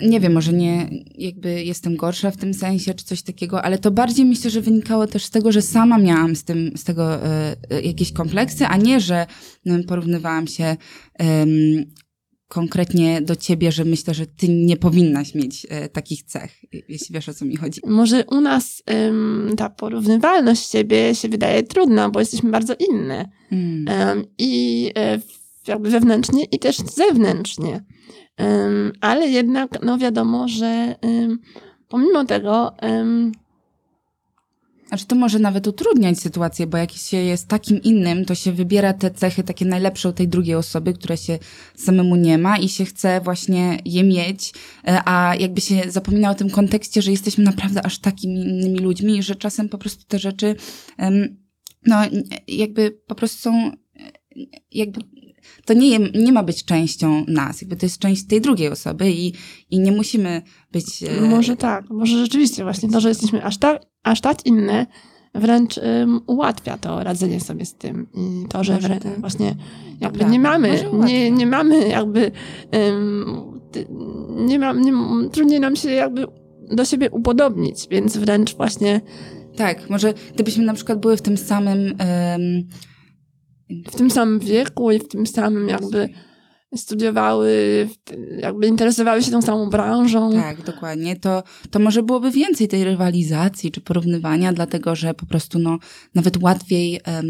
nie 0.02 0.21
wiem, 0.21 0.33
może 0.33 0.52
nie 0.52 0.90
jakby 1.18 1.64
jestem 1.64 1.97
gorsza 1.97 2.30
w 2.30 2.37
tym 2.37 2.54
sensie, 2.54 2.95
czy 2.95 3.04
coś 3.04 3.23
takiego, 3.23 3.62
ale 3.62 3.78
to 3.78 3.90
bardziej 3.90 4.25
myślę, 4.25 4.50
że 4.50 4.61
wynikało 4.61 5.06
też 5.06 5.25
z 5.25 5.30
tego, 5.30 5.52
że 5.52 5.62
sama 5.62 5.99
miałam 5.99 6.37
z 6.37 6.45
tym, 6.45 6.71
z 6.76 6.85
tego 6.85 7.25
e, 7.26 7.56
jakieś 7.83 8.12
kompleksy, 8.12 8.66
a 8.66 8.76
nie, 8.76 9.00
że 9.00 9.26
em, 9.66 9.85
porównywałam 9.85 10.47
się 10.47 10.76
em, 11.18 11.50
konkretnie 12.49 13.23
do 13.23 13.37
ciebie, 13.37 13.73
że 13.73 13.85
myślę, 13.85 14.14
że 14.14 14.26
ty 14.26 14.49
nie 14.49 14.76
powinnaś 14.76 15.35
mieć 15.35 15.66
e, 15.71 15.88
takich 15.88 16.23
cech, 16.23 16.52
jeśli 16.88 17.14
wiesz 17.14 17.28
o 17.28 17.35
co 17.35 17.45
mi 17.45 17.56
chodzi. 17.56 17.80
Może 17.87 18.25
u 18.25 18.40
nas 18.40 18.83
ym, 19.09 19.54
ta 19.56 19.71
porównywalność 19.71 20.71
siebie 20.71 21.14
się 21.14 21.28
wydaje 21.28 21.62
trudna, 21.62 22.11
bo 22.11 22.21
jesteśmy 22.21 22.50
bardzo 22.50 22.75
inne. 22.90 23.28
Mm. 23.52 23.88
Ym, 24.18 24.25
I 24.38 24.90
w- 25.26 25.68
jakby 25.68 25.90
wewnętrznie, 25.90 26.45
i 26.45 26.59
też 26.59 26.76
zewnętrznie. 26.76 27.85
Ale 29.00 29.28
jednak, 29.28 29.83
no 29.83 29.99
wiadomo, 29.99 30.49
że 30.49 30.95
pomimo 31.88 32.25
tego, 32.25 32.73
Znaczy 34.88 35.07
to 35.07 35.16
może 35.16 35.38
nawet 35.38 35.66
utrudniać 35.66 36.19
sytuację, 36.19 36.66
bo 36.66 36.78
jak 36.78 36.93
się 36.93 37.16
jest 37.16 37.49
takim 37.49 37.83
innym, 37.83 38.25
to 38.25 38.35
się 38.35 38.52
wybiera 38.52 38.93
te 38.93 39.11
cechy 39.11 39.43
takie 39.43 39.64
najlepsze 39.64 40.09
u 40.09 40.12
tej 40.12 40.28
drugiej 40.28 40.55
osoby, 40.55 40.93
które 40.93 41.16
się 41.16 41.38
samemu 41.75 42.16
nie 42.16 42.38
ma 42.38 42.59
i 42.59 42.69
się 42.69 42.85
chce 42.85 43.21
właśnie 43.21 43.78
je 43.85 44.05
mieć, 44.05 44.52
e, 44.88 45.00
a 45.05 45.35
jakby 45.35 45.61
się 45.61 45.83
zapomina 45.88 46.31
o 46.31 46.35
tym 46.35 46.50
kontekście, 46.50 47.02
że 47.02 47.11
jesteśmy 47.11 47.45
naprawdę 47.45 47.87
aż 47.87 47.99
takimi 47.99 48.40
innymi 48.40 48.78
ludźmi, 48.78 49.23
że 49.23 49.35
czasem 49.35 49.69
po 49.69 49.78
prostu 49.78 50.05
te 50.09 50.19
rzeczy, 50.19 50.57
no 51.87 51.97
jakby 52.49 52.90
po 53.07 53.14
prostu 53.14 53.43
są, 53.43 53.73
e, 53.73 53.73
jakby 54.73 55.00
to 55.65 55.75
nie, 55.75 55.99
nie 55.99 56.33
ma 56.33 56.43
być 56.43 56.65
częścią 56.65 57.25
nas, 57.29 57.61
jakby 57.61 57.76
to 57.76 57.87
jest 57.87 57.99
część 57.99 58.26
tej 58.26 58.41
drugiej 58.41 58.69
osoby 58.69 59.11
i, 59.12 59.33
i 59.71 59.81
nie 59.81 59.93
musimy 59.93 60.43
być... 60.73 61.03
e, 61.03 61.21
może 61.21 61.57
tak, 61.57 61.91
może 61.91 62.19
rzeczywiście 62.19 62.62
właśnie 62.62 62.88
to, 62.88 63.00
że 63.00 63.09
jesteśmy 63.09 63.45
aż 63.45 63.59
tak, 63.59 63.83
aż 64.03 64.21
tak 64.21 64.47
inne, 64.47 64.87
wręcz 65.35 65.79
ym, 65.79 66.21
ułatwia 66.26 66.79
to 66.79 67.05
radzenie 67.05 67.41
sobie 67.41 67.67
z 67.67 67.75
tym. 67.75 68.07
I 68.15 68.49
to, 68.49 68.65
że 68.65 68.75
Może 68.75 68.88
tak. 68.88 69.21
właśnie 69.21 69.55
jakby 70.00 70.25
nie 70.25 70.41
mamy, 70.41 70.85
nie, 71.05 71.31
nie 71.31 71.47
mamy 71.47 71.88
jakby, 71.88 72.31
ty- 73.73 73.87
nie 74.31 74.59
ma, 74.59 74.73
nie, 74.73 74.93
trudniej 75.33 75.61
nam 75.61 75.76
się 75.76 75.91
jakby 75.91 76.26
do 76.73 76.85
siebie 76.85 77.11
upodobnić, 77.11 77.87
więc 77.91 78.17
wręcz 78.17 78.57
właśnie 78.57 79.00
Tak, 79.57 79.91
może 79.91 80.15
gdybyśmy 80.35 80.65
na 80.65 80.75
przykład 80.75 81.00
były 81.00 81.17
w 81.17 81.23
tym 81.23 81.37
samym... 81.37 81.95
em, 81.99 82.69
w 83.71 83.97
tym 83.97 84.11
samym 84.11 84.39
wieku 84.39 84.91
i 84.91 84.99
w 84.99 85.09
tym 85.09 85.27
samym 85.27 85.69
jakby 85.69 86.09
studiowały, 86.77 87.89
jakby 88.39 88.67
interesowały 88.67 89.23
się 89.23 89.31
tą 89.31 89.43
samą 89.43 89.71
branżą. 89.71 90.33
Tak, 90.33 90.63
dokładnie. 90.63 91.17
To, 91.17 91.43
to 91.71 91.79
może 91.79 92.03
byłoby 92.03 92.31
więcej 92.31 92.69
tej 92.69 92.85
rywalizacji 92.85 93.73
czy 93.73 93.81
porównywania, 93.81 94.53
dlatego 94.53 94.97
że 94.97 95.15
po 95.15 95.27
prostu 95.27 95.59
no, 95.59 95.79
nawet 96.15 96.43
łatwiej 96.43 97.01
em, 97.05 97.27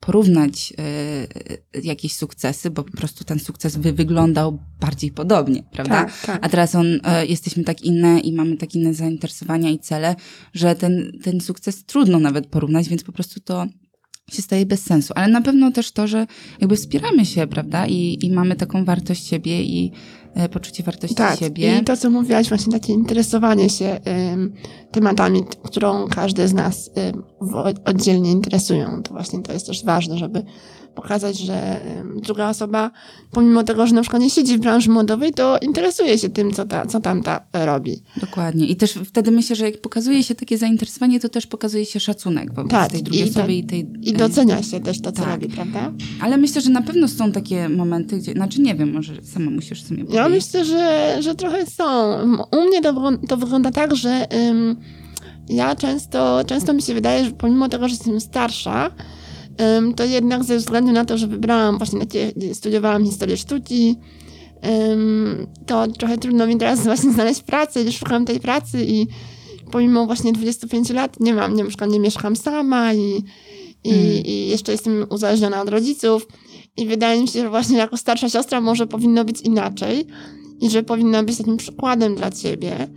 porównać 0.00 0.72
e, 0.78 1.82
jakieś 1.82 2.12
sukcesy, 2.12 2.70
bo 2.70 2.82
po 2.82 2.96
prostu 2.96 3.24
ten 3.24 3.38
sukces 3.38 3.76
by 3.76 3.92
wyglądał 3.92 4.58
bardziej 4.80 5.10
podobnie, 5.10 5.62
prawda? 5.72 6.04
tak, 6.04 6.12
tak. 6.26 6.46
A 6.46 6.48
teraz 6.48 6.74
on, 6.74 6.86
e, 7.04 7.26
jesteśmy 7.26 7.64
tak 7.64 7.82
inne 7.82 8.20
i 8.20 8.32
mamy 8.32 8.56
tak 8.56 8.74
inne 8.74 8.94
zainteresowania 8.94 9.70
i 9.70 9.78
cele, 9.78 10.16
że 10.52 10.74
ten, 10.74 11.12
ten 11.22 11.40
sukces 11.40 11.84
trudno 11.84 12.18
nawet 12.18 12.46
porównać, 12.46 12.88
więc 12.88 13.04
po 13.04 13.12
prostu 13.12 13.40
to 13.40 13.66
się 14.32 14.42
staje 14.42 14.66
bez 14.66 14.82
sensu. 14.82 15.12
Ale 15.16 15.32
na 15.32 15.40
pewno 15.40 15.72
też 15.72 15.92
to, 15.92 16.06
że 16.06 16.26
jakby 16.60 16.76
wspieramy 16.76 17.26
się, 17.26 17.46
prawda? 17.46 17.86
I, 17.86 18.18
i 18.22 18.30
mamy 18.30 18.56
taką 18.56 18.84
wartość 18.84 19.26
siebie 19.26 19.62
i 19.62 19.92
e, 20.34 20.48
poczucie 20.48 20.82
wartości 20.82 21.16
Tak, 21.16 21.38
siebie. 21.38 21.78
i 21.78 21.84
to, 21.84 21.96
co 21.96 22.10
mówiłaś, 22.10 22.48
właśnie 22.48 22.72
takie 22.72 22.92
interesowanie 22.92 23.70
się 23.70 24.00
ym, 24.32 24.52
tematami, 24.90 25.42
którą 25.62 26.08
każdy 26.08 26.48
z 26.48 26.52
nas 26.52 26.90
w, 27.40 27.74
oddzielnie 27.84 28.30
interesują. 28.30 29.02
To 29.02 29.12
właśnie 29.12 29.42
to 29.42 29.52
jest 29.52 29.66
też 29.66 29.84
ważne, 29.84 30.18
żeby 30.18 30.42
pokazać, 30.94 31.38
że 31.38 31.80
druga 32.22 32.48
osoba, 32.48 32.90
pomimo 33.30 33.64
tego, 33.64 33.86
że 33.86 33.94
na 33.94 34.02
przykład 34.02 34.22
nie 34.22 34.30
siedzi 34.30 34.56
w 34.56 34.60
branży 34.60 34.90
modowej, 34.90 35.32
to 35.32 35.58
interesuje 35.62 36.18
się 36.18 36.28
tym, 36.28 36.52
co, 36.52 36.64
ta, 36.64 36.86
co 36.86 37.00
tamta 37.00 37.40
robi. 37.52 38.02
Dokładnie. 38.20 38.66
I 38.66 38.76
też 38.76 38.92
wtedy 38.92 39.30
myślę, 39.30 39.56
że 39.56 39.64
jak 39.64 39.80
pokazuje 39.80 40.22
się 40.22 40.34
takie 40.34 40.58
zainteresowanie, 40.58 41.20
to 41.20 41.28
też 41.28 41.46
pokazuje 41.46 41.86
się 41.86 42.00
szacunek 42.00 42.54
wobec 42.54 42.70
Tak, 42.70 42.92
tej 42.92 43.02
drugiej 43.02 43.26
i 43.26 43.30
osoby 43.30 43.40
tak- 43.40 43.50
i 43.50 43.64
tej... 43.64 43.86
I 44.02 44.12
docenia 44.12 44.62
się 44.62 44.80
też 44.80 45.00
to, 45.00 45.12
co 45.12 45.22
tak. 45.22 45.30
robi, 45.30 45.48
prawda? 45.48 45.92
Ale 46.20 46.36
myślę, 46.36 46.60
że 46.60 46.70
na 46.70 46.82
pewno 46.82 47.08
są 47.08 47.32
takie 47.32 47.68
momenty, 47.68 48.18
gdzie... 48.18 48.32
Znaczy 48.32 48.60
nie 48.60 48.74
wiem, 48.74 48.92
może 48.92 49.22
sama 49.22 49.50
musisz 49.50 49.82
sobie 49.82 49.96
powiedzieć. 49.96 50.16
Ja 50.16 50.28
myślę, 50.28 50.64
że, 50.64 51.16
że 51.20 51.34
trochę 51.34 51.66
są. 51.66 52.14
U 52.50 52.60
mnie 52.68 52.82
to, 52.82 53.12
to 53.28 53.36
wygląda 53.36 53.70
tak, 53.70 53.96
że 53.96 54.26
ja 55.48 55.76
często, 55.76 56.44
często 56.46 56.72
mi 56.72 56.82
się 56.82 56.94
wydaje, 56.94 57.24
że 57.24 57.30
pomimo 57.30 57.68
tego, 57.68 57.88
że 57.88 57.94
jestem 57.94 58.20
starsza, 58.20 58.90
to 59.96 60.04
jednak 60.04 60.44
ze 60.44 60.56
względu 60.56 60.92
na 60.92 61.04
to, 61.04 61.18
że 61.18 61.26
wybrałam 61.26 61.78
właśnie 61.78 62.00
studiowałam 62.54 63.04
historię 63.04 63.36
sztuki, 63.36 63.96
to 65.66 65.86
trochę 65.86 66.18
trudno 66.18 66.46
mi 66.46 66.56
teraz 66.56 66.82
właśnie 66.84 67.12
znaleźć 67.12 67.42
pracę, 67.42 67.82
już 67.82 67.96
szukam 67.96 68.24
tej 68.24 68.40
pracy 68.40 68.84
i 68.84 69.06
pomimo 69.70 70.06
właśnie 70.06 70.32
25 70.32 70.90
lat 70.90 71.20
nie 71.20 71.34
mam, 71.34 71.54
nie, 71.54 71.64
na 71.80 71.86
nie 71.86 72.00
mieszkam 72.00 72.36
sama 72.36 72.94
i, 72.94 73.24
i, 73.84 73.90
Mm. 73.90 74.24
i 74.24 74.48
jeszcze 74.48 74.72
jestem 74.72 75.06
uzależniona 75.10 75.62
od 75.62 75.68
rodziców. 75.68 76.26
I 76.76 76.86
wydaje 76.86 77.20
mi 77.20 77.28
się, 77.28 77.40
że 77.40 77.50
właśnie 77.50 77.78
jako 77.78 77.96
starsza 77.96 78.28
siostra 78.28 78.60
może 78.60 78.86
powinno 78.86 79.24
być 79.24 79.40
inaczej 79.40 80.06
i 80.60 80.70
że 80.70 80.82
powinna 80.82 81.22
być 81.22 81.38
takim 81.38 81.56
przykładem 81.56 82.14
dla 82.14 82.30
ciebie. 82.30 82.88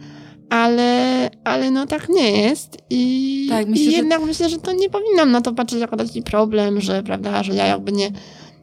Ale, 0.54 1.30
ale 1.44 1.72
no 1.72 1.88
tak 1.88 2.10
nie 2.10 2.32
jest 2.42 2.78
i, 2.90 3.46
Tak, 3.50 3.68
myślę, 3.68 3.86
i 3.86 3.92
że- 3.92 3.98
jednak 3.98 4.22
myślę, 4.26 4.50
że 4.50 4.58
to 4.58 4.72
nie 4.74 4.90
powinnam 4.90 5.32
na 5.32 5.42
to 5.42 5.54
patrzeć 5.54 5.80
jako 5.80 5.98
taki 5.98 6.22
problem, 6.24 6.82
że 6.82 7.04
prawda, 7.04 7.44
że 7.44 7.56
ja 7.56 7.66
jakby 7.66 7.92
nie, 7.92 8.12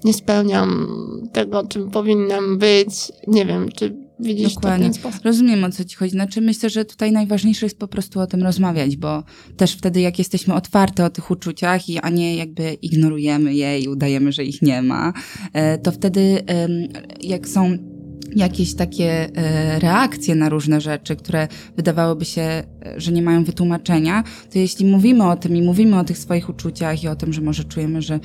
nie 0.04 0.12
spełniam 0.14 0.86
tego, 1.32 1.66
czym 1.66 1.90
powinnam 1.90 2.58
być. 2.58 2.92
Nie 3.26 3.46
wiem, 3.46 3.68
czy 3.72 3.96
widzisz 4.20 4.44
to 4.44 4.50
w 4.50 4.54
Dokładnie. 4.62 4.84
ten 4.84 4.94
sposób. 4.94 5.24
Rozumiem, 5.24 5.64
o 5.64 5.70
co 5.70 5.84
ci 5.84 5.96
chodzi. 5.96 6.10
Znaczy, 6.10 6.40
myślę, 6.40 6.70
że 6.70 6.84
tutaj 6.84 7.12
najważniejsze 7.12 7.66
jest 7.66 7.78
po 7.78 7.88
prostu 7.88 8.20
o 8.20 8.26
tym 8.26 8.42
rozmawiać, 8.42 8.96
bo 8.96 9.22
też 9.56 9.72
wtedy, 9.72 10.00
jak 10.00 10.18
jesteśmy 10.18 10.54
otwarte 10.54 11.04
o 11.04 11.10
tych 11.10 11.30
uczuciach, 11.30 11.88
i, 11.88 11.98
a 11.98 12.10
nie 12.10 12.36
jakby 12.36 12.72
ignorujemy 12.72 13.54
je 13.54 13.80
i 13.80 13.88
udajemy, 13.88 14.32
że 14.32 14.44
ich 14.44 14.62
nie 14.62 14.82
ma, 14.82 15.12
e, 15.52 15.78
to 15.78 15.92
wtedy, 15.92 16.42
jak 17.20 17.48
są 17.48 17.78
jakieś 18.36 18.74
takie 18.74 19.36
e, 19.36 19.78
reakcje 19.78 20.34
na 20.34 20.48
różne 20.48 20.80
rzeczy, 20.80 21.16
które 21.16 21.48
wydawałoby 21.76 22.24
się, 22.24 22.42
e, 22.42 22.64
że 22.96 23.12
nie 23.12 23.22
mają 23.22 23.44
wytłumaczenia, 23.44 24.24
to 24.52 24.58
jeśli 24.58 24.86
mówimy 24.86 25.30
o 25.30 25.36
tym 25.36 25.56
i 25.56 25.62
mówimy 25.62 25.98
o 25.98 26.04
tych 26.04 26.18
swoich 26.18 26.48
uczuciach 26.48 27.04
i 27.04 27.08
o 27.08 27.16
tym, 27.16 27.32
że 27.32 27.40
może 27.40 27.64
czujemy, 27.64 28.02
że 28.02 28.20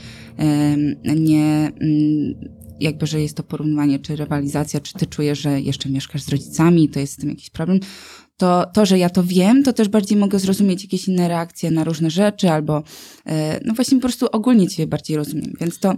nie, 1.15 1.71
mm, 1.81 2.35
jakby, 2.79 3.07
że 3.07 3.21
jest 3.21 3.37
to 3.37 3.43
porównywanie, 3.43 3.99
czy 3.99 4.15
rywalizacja, 4.15 4.79
czy 4.79 4.93
ty 4.93 5.05
czujesz, 5.05 5.39
że 5.39 5.61
jeszcze 5.61 5.89
mieszkasz 5.89 6.21
z 6.21 6.29
rodzicami 6.29 6.89
to 6.89 6.99
jest 6.99 7.13
z 7.13 7.17
tym 7.17 7.29
jakiś 7.29 7.49
problem, 7.49 7.79
to, 8.37 8.65
to, 8.73 8.85
że 8.85 8.99
ja 8.99 9.09
to 9.09 9.23
wiem, 9.23 9.63
to 9.63 9.73
też 9.73 9.89
bardziej 9.89 10.17
mogę 10.17 10.39
zrozumieć 10.39 10.83
jakieś 10.83 11.07
inne 11.07 11.27
reakcje 11.27 11.71
na 11.71 11.83
różne 11.83 12.09
rzeczy, 12.09 12.49
albo 12.49 12.83
e, 13.25 13.59
no 13.65 13.73
właśnie 13.73 13.97
po 13.97 14.01
prostu 14.01 14.27
ogólnie 14.31 14.67
cię 14.67 14.87
bardziej 14.87 15.17
rozumiem, 15.17 15.53
więc 15.59 15.79
to 15.79 15.93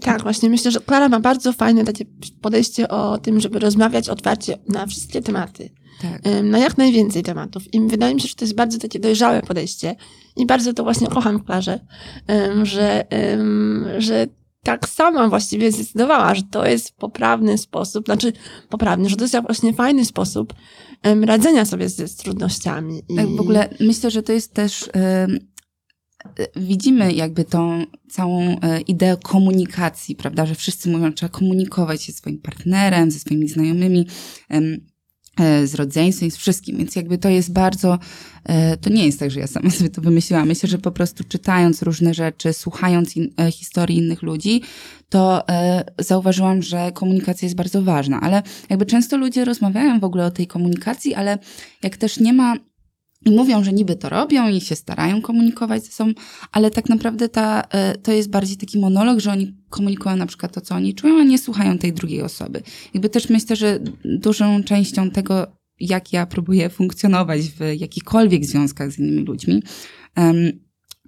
Tak, 0.00 0.22
właśnie 0.22 0.50
myślę, 0.50 0.70
że 0.70 0.80
Klara 0.80 1.08
ma 1.08 1.20
bardzo 1.20 1.52
fajne 1.52 1.84
takie 1.84 2.04
podejście 2.40 2.88
o 2.88 3.18
tym, 3.18 3.40
żeby 3.40 3.58
rozmawiać 3.58 4.08
otwarcie 4.08 4.58
na 4.68 4.86
wszystkie 4.86 5.22
tematy. 5.22 5.70
tak. 6.02 6.22
na 6.42 6.58
jak 6.58 6.78
najwięcej 6.78 7.22
tematów. 7.22 7.74
I 7.74 7.80
wydaje 7.80 8.14
mi 8.14 8.20
się, 8.20 8.28
że 8.28 8.34
to 8.34 8.44
jest 8.44 8.54
bardzo 8.54 8.78
takie 8.78 9.00
dojrzałe 9.00 9.42
podejście. 9.42 9.96
I 10.36 10.46
bardzo 10.46 10.72
to 10.72 10.82
właśnie 10.82 11.06
kocham 11.06 11.38
w 11.38 11.44
Klarze, 11.44 11.80
że, 12.62 13.04
że 13.98 14.26
tak 14.62 14.88
sama 14.88 15.28
właściwie 15.28 15.72
zdecydowała, 15.72 16.34
że 16.34 16.42
to 16.50 16.66
jest 16.66 16.96
poprawny 16.96 17.58
sposób, 17.58 18.04
znaczy 18.04 18.32
poprawny, 18.68 19.08
że 19.08 19.16
to 19.16 19.24
jest 19.24 19.36
właśnie 19.46 19.72
fajny 19.72 20.04
sposób 20.04 20.54
radzenia 21.22 21.64
sobie 21.64 21.88
z, 21.88 22.10
z 22.10 22.16
trudnościami. 22.16 23.02
I, 23.08 23.16
Tak, 23.16 23.26
w 23.28 23.40
ogóle 23.40 23.68
myślę, 23.80 24.10
że 24.10 24.22
to 24.22 24.32
jest 24.32 24.54
też. 24.54 24.90
Widzimy 26.56 27.12
jakby 27.12 27.44
tą 27.44 27.84
całą 28.10 28.60
e, 28.60 28.80
ideę 28.80 29.16
komunikacji, 29.22 30.16
prawda? 30.16 30.46
Że 30.46 30.54
wszyscy 30.54 30.90
mówią, 30.90 31.06
że 31.06 31.12
trzeba 31.12 31.30
komunikować 31.30 32.02
się 32.02 32.12
ze 32.12 32.18
swoim 32.18 32.38
partnerem, 32.38 33.10
ze 33.10 33.18
swoimi 33.18 33.48
znajomymi, 33.48 34.06
e, 35.38 35.66
z 35.66 35.74
rodzeństwem, 35.74 36.30
z 36.30 36.36
wszystkim. 36.36 36.76
Więc 36.76 36.96
jakby 36.96 37.18
to 37.18 37.28
jest 37.28 37.52
bardzo, 37.52 37.98
e, 38.44 38.76
to 38.76 38.90
nie 38.90 39.06
jest 39.06 39.18
tak, 39.18 39.30
że 39.30 39.40
ja 39.40 39.46
sama 39.46 39.70
sobie 39.78 39.90
to 39.90 40.02
wymyśliłam. 40.02 40.48
Myślę, 40.48 40.68
że 40.68 40.78
po 40.78 40.92
prostu 40.92 41.24
czytając 41.24 41.82
różne 41.82 42.14
rzeczy, 42.14 42.52
słuchając 42.52 43.16
in, 43.16 43.30
historii 43.52 43.98
innych 43.98 44.22
ludzi, 44.22 44.62
to 45.08 45.44
zauważyłam, 45.98 46.62
że 46.62 46.92
komunikacja 46.92 47.46
jest 47.46 47.56
bardzo 47.56 47.82
ważna. 47.82 48.20
Ale 48.20 48.42
jakby 48.70 48.86
często 48.86 49.16
ludzie 49.16 49.44
rozmawiają 49.44 50.00
w 50.00 50.04
ogóle 50.04 50.26
o 50.26 50.30
tej 50.30 50.46
komunikacji, 50.46 51.14
ale 51.14 51.38
jak 51.82 51.96
też 51.96 52.20
nie 52.20 52.32
ma 52.32 52.56
i 53.24 53.30
mówią, 53.30 53.64
że 53.64 53.72
niby 53.72 53.96
to 53.96 54.08
robią 54.08 54.48
i 54.48 54.60
się 54.60 54.76
starają 54.76 55.22
komunikować 55.22 55.84
ze 55.84 55.92
sobą, 55.92 56.12
ale 56.52 56.70
tak 56.70 56.88
naprawdę 56.88 57.28
ta, 57.28 57.62
e, 57.70 57.98
to 57.98 58.12
jest 58.12 58.30
bardziej 58.30 58.56
taki 58.56 58.78
monolog, 58.78 59.20
że 59.20 59.32
oni 59.32 59.54
komunikują 59.68 60.16
na 60.16 60.26
przykład 60.26 60.52
to, 60.52 60.60
co 60.60 60.74
oni 60.74 60.94
czują, 60.94 61.20
a 61.20 61.24
nie 61.24 61.38
słuchają 61.38 61.78
tej 61.78 61.92
drugiej 61.92 62.22
osoby. 62.22 62.62
Jakby 62.94 63.08
też 63.08 63.28
myślę, 63.28 63.56
że 63.56 63.80
dużą 64.04 64.64
częścią 64.64 65.10
tego, 65.10 65.46
jak 65.80 66.12
ja 66.12 66.26
próbuję 66.26 66.70
funkcjonować 66.70 67.40
w 67.40 67.60
jakichkolwiek 67.76 68.44
związkach 68.44 68.92
z 68.92 68.98
innymi 68.98 69.24
ludźmi, 69.24 69.62
em, 70.14 70.36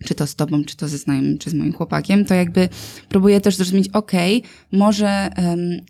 czy 0.05 0.15
to 0.15 0.27
z 0.27 0.35
tobą, 0.35 0.65
czy 0.65 0.77
to 0.77 0.89
ze 0.89 0.99
znajomym, 0.99 1.39
czy 1.39 1.51
z 1.51 1.55
moim 1.55 1.73
chłopakiem, 1.73 2.25
to 2.25 2.35
jakby 2.35 2.69
próbuję 3.09 3.41
też 3.41 3.57
zrozumieć, 3.57 3.89
okej, 3.89 4.43
może 4.73 5.09
em, 5.09 5.81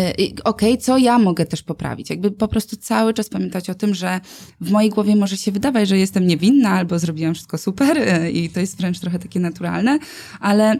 e, 0.00 0.14
okej, 0.44 0.78
co 0.78 0.98
ja 0.98 1.18
mogę 1.18 1.46
też 1.46 1.62
poprawić? 1.62 2.10
Jakby 2.10 2.30
po 2.30 2.48
prostu 2.48 2.76
cały 2.76 3.14
czas 3.14 3.28
pamiętać 3.28 3.70
o 3.70 3.74
tym, 3.74 3.94
że 3.94 4.20
w 4.60 4.70
mojej 4.70 4.90
głowie 4.90 5.16
może 5.16 5.36
się 5.36 5.52
wydawać, 5.52 5.88
że 5.88 5.98
jestem 5.98 6.26
niewinna 6.26 6.70
albo 6.70 6.98
zrobiłam 6.98 7.34
wszystko 7.34 7.58
super 7.58 7.98
e, 7.98 8.30
i 8.30 8.50
to 8.50 8.60
jest 8.60 8.76
wręcz 8.76 9.00
trochę 9.00 9.18
takie 9.18 9.40
naturalne, 9.40 9.98
ale 10.40 10.76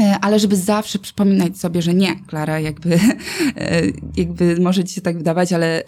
E, 0.00 0.18
Ale 0.20 0.38
żeby 0.38 0.56
zawsze 0.56 0.98
przypominać 0.98 1.58
sobie, 1.58 1.82
że 1.82 1.94
nie, 1.94 2.16
Klara, 2.26 2.60
jakby, 2.60 2.98
jakby 4.16 4.56
może 4.60 4.84
ci 4.84 4.94
się 4.94 5.00
tak 5.00 5.18
wydawać, 5.18 5.52
ale 5.52 5.82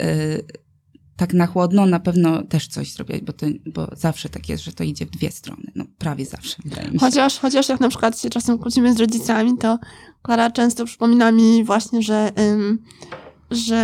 tak 1.17 1.33
na 1.33 1.47
chłodno 1.47 1.85
na 1.85 1.99
pewno 1.99 2.43
też 2.43 2.67
coś 2.67 2.93
zrobić, 2.93 3.21
bo, 3.21 3.33
to, 3.33 3.45
bo 3.65 3.87
zawsze 3.95 4.29
tak 4.29 4.49
jest, 4.49 4.63
że 4.63 4.71
to 4.71 4.83
idzie 4.83 5.05
w 5.05 5.09
dwie 5.09 5.31
strony. 5.31 5.71
No 5.75 5.85
prawie 5.97 6.25
zawsze. 6.25 6.55
Chociaż, 6.99 7.39
chociaż 7.39 7.69
jak 7.69 7.79
na 7.79 7.89
przykład 7.89 8.21
się 8.21 8.29
czasem 8.29 8.57
kłócimy 8.57 8.93
z 8.93 8.99
rodzicami, 8.99 9.57
to 9.57 9.79
Klara 10.21 10.51
często 10.51 10.85
przypomina 10.85 11.31
mi 11.31 11.63
właśnie, 11.63 12.01
że, 12.01 12.31
ym, 12.39 12.83
że 13.51 13.75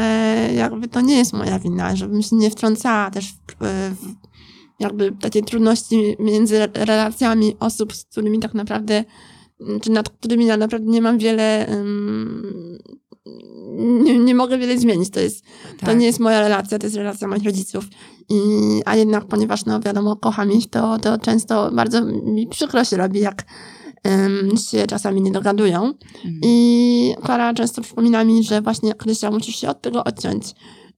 jakby 0.56 0.88
to 0.88 1.02
nie 1.02 1.18
jest 1.18 1.34
moja 1.34 1.60
wina, 1.60 1.96
żebym 1.96 2.22
się 2.22 2.36
nie 2.36 2.52
wtrącała 2.52 3.12
też 3.12 3.26
w, 3.32 3.96
w 3.96 4.16
jakby 4.80 5.12
takie 5.12 5.42
trudności 5.42 6.16
między 6.20 6.68
relacjami 6.74 7.56
osób, 7.60 7.94
z 7.94 8.06
którymi 8.06 8.40
tak 8.40 8.54
naprawdę, 8.54 9.04
czy 9.82 9.92
nad 9.92 10.10
którymi 10.10 10.46
ja 10.46 10.58
naprawdę 10.58 10.92
nie 10.92 11.02
mam 11.02 11.18
wiele, 11.18 11.68
nie, 14.04 14.20
nie 14.20 14.36
mogę 14.36 14.58
wiele 14.58 14.78
zmienić. 14.78 15.10
To 15.10 15.20
jest 15.20 15.44
Tak. 15.80 15.90
to 15.90 15.96
nie 15.96 16.06
jest 16.06 16.20
moja 16.20 16.42
relacja, 16.42 16.80
to 16.80 16.86
jest 16.86 16.96
relacja 16.96 17.28
moich 17.28 17.44
rodziców. 17.44 17.86
I, 18.30 18.40
a 18.86 18.96
jednak, 18.96 19.26
ponieważ, 19.26 19.66
no 19.66 19.80
wiadomo, 19.80 20.16
kocham 20.16 20.52
ich, 20.52 20.70
to, 20.70 21.00
to 21.00 21.18
często 21.18 21.72
bardzo 21.72 22.06
mi 22.06 22.48
przykro 22.48 22.84
się 22.86 22.98
robi, 22.98 23.20
jak 23.20 23.44
em, 24.04 24.52
się 24.58 24.88
czasami 24.88 25.22
nie 25.22 25.32
dogadują. 25.32 25.84
Mhm. 25.84 26.40
I 26.44 27.16
Klara 27.24 27.54
często 27.54 27.82
przypomina 27.82 28.24
mi, 28.24 28.44
że 28.44 28.62
właśnie, 28.62 28.94
Krysia, 28.94 29.32
musisz 29.32 29.56
się 29.56 29.70
od 29.70 29.82
tego 29.82 30.04
odciąć. 30.04 30.46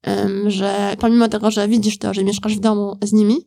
Em, 0.01 0.49
że 0.49 0.95
pomimo 0.99 1.27
tego, 1.27 1.51
że 1.51 1.67
widzisz 1.67 1.97
to, 1.97 2.13
że 2.13 2.23
mieszkasz 2.23 2.55
w 2.55 2.59
domu 2.59 2.97
z 3.01 3.13
nimi, 3.13 3.37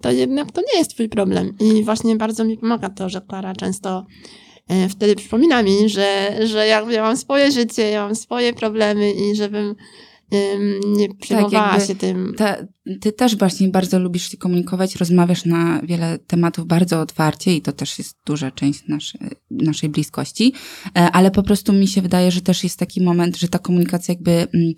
to 0.00 0.10
jednak 0.10 0.52
to 0.52 0.60
nie 0.60 0.78
jest 0.78 0.90
twój 0.90 1.08
problem. 1.08 1.54
I 1.60 1.84
właśnie 1.84 2.16
bardzo 2.16 2.44
mi 2.44 2.58
pomaga 2.58 2.90
to, 2.90 3.08
że 3.08 3.20
Klara 3.20 3.54
często 3.54 4.06
wtedy 4.88 5.16
przypomina 5.16 5.62
mi, 5.62 5.88
że, 5.88 6.36
że 6.46 6.66
jakby 6.66 6.92
ja 6.92 7.02
mam 7.02 7.16
swoje 7.16 7.52
życie, 7.52 7.90
ja 7.90 8.04
mam 8.04 8.14
swoje 8.14 8.52
problemy 8.52 9.12
i 9.12 9.36
żebym 9.36 9.74
nie 10.86 11.14
przejmowała 11.14 11.72
jakby 11.72 11.86
się 11.86 11.94
tym. 11.94 12.34
Ta, 12.36 12.56
ty 13.00 13.12
też 13.12 13.36
właśnie 13.36 13.68
bardzo 13.68 13.98
lubisz 13.98 14.30
się 14.30 14.36
komunikować, 14.36 14.96
rozmawiasz 14.96 15.44
na 15.44 15.80
wiele 15.82 16.18
tematów 16.18 16.66
bardzo 16.66 17.00
otwarcie 17.00 17.56
i 17.56 17.62
to 17.62 17.72
też 17.72 17.98
jest 17.98 18.16
duża 18.26 18.50
część 18.50 18.88
naszej, 18.88 19.20
naszej 19.50 19.88
bliskości, 19.88 20.52
E, 20.96 21.10
ale 21.10 21.30
po 21.30 21.42
prostu 21.42 21.72
mi 21.72 21.88
się 21.88 22.02
wydaje, 22.02 22.30
że 22.30 22.40
też 22.40 22.64
jest 22.64 22.78
taki 22.78 23.00
moment, 23.00 23.36
że 23.36 23.48
ta 23.48 23.58
komunikacja 23.58 24.14
jakby 24.14 24.30
mm, 24.30 24.72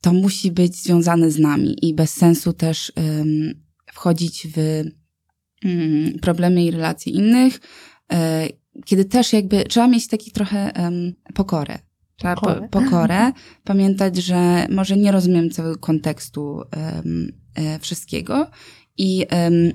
to 0.00 0.12
musi 0.12 0.52
być 0.52 0.76
związane 0.76 1.30
z 1.30 1.38
nami 1.38 1.76
i 1.82 1.94
bez 1.94 2.10
sensu 2.10 2.52
też 2.52 2.92
ym, 2.98 3.64
wchodzić 3.92 4.48
w 4.56 4.84
mm, 5.64 6.18
problemy 6.18 6.64
i 6.64 6.70
relacje 6.70 7.12
innych, 7.12 7.60
e, 8.12 8.48
kiedy 8.84 9.04
też 9.04 9.32
jakby 9.32 9.64
trzeba 9.64 9.88
mieć 9.88 10.08
taki 10.08 10.30
trochę 10.30 10.74
em, 10.74 11.14
pokorę. 11.34 11.78
Trzeba 12.16 12.34
Pokorę. 12.34 12.68
po, 12.70 12.80
pokorę, 12.80 13.32
pamiętać, 13.64 14.16
że 14.16 14.66
może 14.70 14.96
nie 14.96 15.12
rozumiem 15.12 15.50
całego 15.50 15.78
kontekstu 15.78 16.62
em, 16.70 17.32
e, 17.54 17.78
wszystkiego 17.78 18.46
i 18.98 19.26
em, 19.28 19.72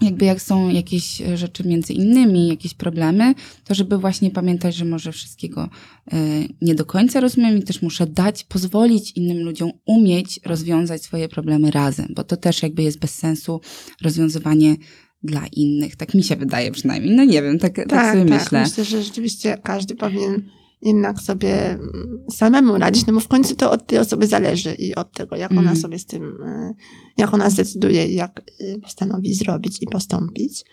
jakby 0.00 0.24
jak 0.24 0.42
są 0.42 0.68
jakieś 0.68 1.22
rzeczy 1.34 1.68
między 1.68 1.92
innymi, 1.92 2.48
jakieś 2.48 2.74
problemy, 2.74 3.34
to 3.64 3.74
żeby 3.74 3.98
właśnie 3.98 4.30
pamiętać, 4.30 4.74
że 4.74 4.84
może 4.84 5.12
wszystkiego 5.12 5.68
e, 6.12 6.16
nie 6.62 6.74
do 6.74 6.84
końca 6.84 7.20
rozumiem 7.20 7.58
i 7.58 7.62
też 7.62 7.82
muszę 7.82 8.06
dać, 8.06 8.44
pozwolić 8.44 9.12
innym 9.16 9.44
ludziom 9.44 9.70
umieć 9.86 10.40
rozwiązać 10.44 11.02
swoje 11.02 11.28
problemy 11.28 11.70
razem, 11.70 12.06
bo 12.16 12.24
to 12.24 12.36
też 12.36 12.62
jakby 12.62 12.82
jest 12.82 12.98
bez 12.98 13.14
sensu 13.14 13.60
rozwiązywanie 14.02 14.76
dla 15.22 15.46
innych. 15.52 15.96
Tak 15.96 16.14
mi 16.14 16.22
się 16.22 16.36
wydaje 16.36 16.70
przynajmniej. 16.70 17.16
No 17.16 17.24
nie 17.24 17.42
wiem, 17.42 17.58
tak, 17.58 17.76
tak, 17.88 18.12
sobie 18.12 18.24
myślę. 18.24 18.60
Myślę, 18.62 18.84
że 18.84 19.02
rzeczywiście 19.02 19.58
każdy 19.62 19.94
powinien 19.94 20.42
jednak 20.82 21.20
sobie 21.20 21.70
mm, 21.70 22.24
samemu 22.32 22.78
radzić, 22.78 23.06
no 23.06 23.12
bo 23.12 23.20
w 23.20 23.28
końcu 23.28 23.56
to 23.56 23.70
od 23.70 23.86
tej 23.86 23.98
osoby 23.98 24.26
zależy 24.26 24.74
i 24.74 24.94
od 24.94 25.12
tego, 25.12 25.36
jak 25.36 25.50
ona 25.50 25.60
Mhm. 25.60 25.76
sobie 25.76 25.98
z 25.98 26.06
tym, 26.06 26.42
e, 26.46 26.74
jak 27.16 27.34
ona 27.34 27.50
zdecyduje 27.50 28.06
jak 28.06 28.40
e, 28.60 28.78
postanowi 28.78 29.34
zrobić 29.34 29.82
i 29.82 29.86
postąpić. 29.86 30.64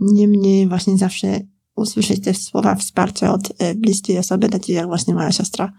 Niemniej 0.00 0.68
właśnie 0.68 0.98
zawsze 0.98 1.40
usłyszeć 1.76 2.20
te 2.24 2.34
słowa 2.34 2.74
wsparcia 2.74 3.34
od 3.34 3.52
e, 3.58 3.74
bliskiej 3.74 4.18
osoby, 4.18 4.48
takiej 4.48 4.76
jak 4.76 4.86
właśnie 4.86 5.14
moja 5.14 5.32
siostra, 5.32 5.72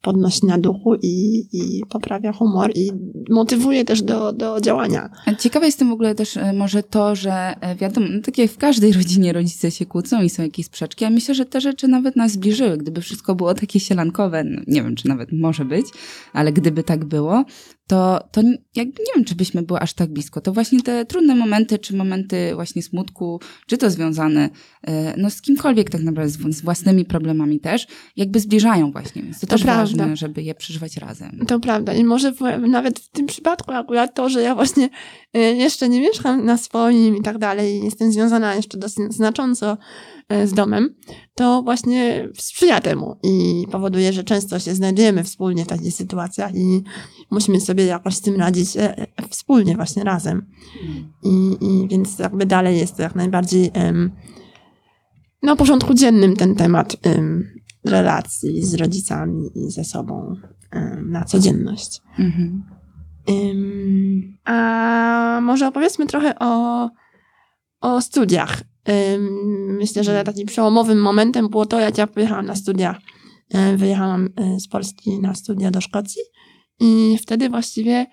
podnosi 0.00 0.46
na 0.46 0.58
duchu 0.58 0.94
i, 1.02 1.46
i 1.52 1.82
poprawia 1.88 2.32
humor 2.32 2.70
i 2.74 2.90
motywuje 3.30 3.84
też 3.84 4.02
do, 4.02 4.32
do 4.32 4.60
działania. 4.60 5.10
Ciekawe 5.38 5.66
jestem 5.66 5.88
w 5.88 5.92
ogóle 5.92 6.14
też 6.14 6.36
e, 6.36 6.52
może 6.52 6.82
to, 6.82 7.14
że 7.14 7.54
e, 7.60 7.76
wiadomo, 7.76 8.06
no 8.10 8.20
tak 8.22 8.38
jak 8.38 8.50
w 8.50 8.58
każdej 8.58 8.92
rodzinie 8.92 9.32
rodzice 9.32 9.70
się 9.70 9.86
kłócą 9.86 10.22
i 10.22 10.30
są 10.30 10.42
jakieś 10.42 10.66
sprzeczki, 10.66 11.04
a 11.04 11.10
myślę, 11.10 11.34
że 11.34 11.46
te 11.46 11.60
rzeczy 11.60 11.88
nawet 11.88 12.16
nas 12.16 12.32
zbliżyły. 12.32 12.76
Gdyby 12.76 13.00
wszystko 13.00 13.34
było 13.34 13.54
takie 13.54 13.80
sielankowe, 13.80 14.44
no 14.44 14.62
nie 14.66 14.82
wiem, 14.82 14.94
czy 14.96 15.08
nawet 15.08 15.32
może 15.32 15.64
być, 15.64 15.86
ale 16.32 16.52
gdyby 16.52 16.82
tak 16.82 17.04
było, 17.04 17.44
to, 17.86 18.28
to 18.32 18.40
jakby 18.74 19.02
nie 19.02 19.12
wiem, 19.16 19.24
czy 19.24 19.34
byśmy 19.34 19.62
były 19.62 19.80
aż 19.80 19.92
tak 19.92 20.10
blisko. 20.10 20.40
To 20.40 20.52
właśnie 20.52 20.82
te 20.82 21.04
trudne 21.04 21.34
momenty, 21.34 21.78
czy 21.78 21.96
momenty 21.96 22.54
właśnie 22.54 22.82
smutku, 22.82 23.40
czy 23.66 23.78
to 23.78 23.90
związane 23.90 24.50
e, 24.82 25.14
no 25.16 25.30
z 25.30 25.40
kimkolwiek 25.40 25.90
tak 25.90 26.02
naprawdę, 26.02 26.52
z, 26.52 26.60
własnymi 26.60 27.04
problemami 27.04 27.60
też, 27.60 27.86
jakby 28.16 28.40
zbliżają 28.40 28.92
właśnie. 28.92 29.22
Więc 29.22 29.40
to, 29.40 29.46
To 29.46 29.50
też 29.50 29.62
prawda. 29.62 29.82
ważne, 29.82 30.16
żeby 30.16 30.42
je 30.42 30.54
przeżywać 30.54 30.96
razem. 30.96 31.38
To 31.46 31.60
prawda. 31.60 31.94
I 31.94 32.04
może 32.04 32.32
nawet 32.60 32.98
w 32.98 33.08
tym 33.08 33.26
przypadku 33.26 33.72
akurat 33.72 34.14
to, 34.14 34.28
że 34.28 34.42
ja 34.42 34.54
właśnie 34.54 34.88
y, 35.36 35.38
jeszcze 35.38 35.88
nie 35.88 36.00
mieszkam 36.00 36.44
na 36.44 36.56
swoim 36.56 37.16
i 37.16 37.22
tak 37.22 37.38
dalej, 37.38 37.84
jestem 37.84 38.12
związana 38.12 38.54
jeszcze 38.54 38.78
dosyć 38.78 39.12
znacząco 39.12 39.78
z 40.44 40.52
domem, 40.52 40.94
to 41.34 41.62
właśnie 41.62 42.28
sprzyja 42.34 42.80
temu 42.80 43.16
i 43.22 43.64
powoduje, 43.70 44.12
że 44.12 44.24
często 44.24 44.58
się 44.58 44.74
znajdujemy 44.74 45.24
wspólnie 45.24 45.64
w 45.64 45.68
takich 45.68 45.94
sytuacjach 45.94 46.54
i 46.54 46.82
musimy 47.30 47.60
sobie 47.60 47.84
jakoś 47.84 48.14
z 48.14 48.20
tym 48.20 48.36
radzić 48.36 48.76
e, 48.76 48.98
e, 48.98 49.06
wspólnie, 49.30 49.76
właśnie 49.76 50.04
razem. 50.04 50.46
I, 51.22 51.56
i 51.60 51.88
więc 51.88 52.18
jakby 52.18 52.46
dalej 52.46 52.78
jest 52.78 52.96
to 52.96 53.02
jak 53.02 53.14
najbardziej 53.14 53.70
na 55.42 55.56
porządku 55.56 55.94
dziennym 55.94 56.36
ten 56.36 56.54
temat 56.54 56.96
em, 57.02 57.44
relacji 57.84 58.64
z 58.64 58.74
rodzicami 58.74 59.50
i 59.54 59.70
ze 59.70 59.84
sobą 59.84 60.36
na 61.02 61.24
codzienność. 61.24 62.02
Mhm. 62.18 62.62
A 64.44 65.40
może 65.42 65.68
opowiedzmy 65.68 66.06
trochę 66.06 66.38
o, 66.38 66.90
o 67.80 68.00
studiach. 68.00 68.62
Myślę, 69.68 70.04
że 70.04 70.24
takim 70.24 70.46
przełomowym 70.46 70.98
momentem 71.02 71.48
było 71.48 71.66
to, 71.66 71.80
jak 71.80 71.98
ja 71.98 72.06
pojechałam 72.06 72.46
na 72.46 72.56
studia. 72.56 72.98
Y, 73.54 73.76
Wyjechałam 73.76 74.26
y, 74.26 74.60
z 74.60 74.68
Polski 74.68 75.18
na 75.20 75.34
studia 75.34 75.70
do 75.70 75.80
Szkocji 75.80 76.22
i 76.80 77.18
wtedy 77.22 77.48
właściwie 77.48 78.06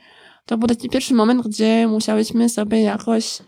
to 0.46 0.58
był 0.58 0.68
taki 0.68 0.90
pierwszy 0.90 1.14
moment, 1.14 1.48
gdzie 1.48 1.88
musiałyśmy 1.88 2.50
sobie 2.50 2.82
jakoś 2.82 3.40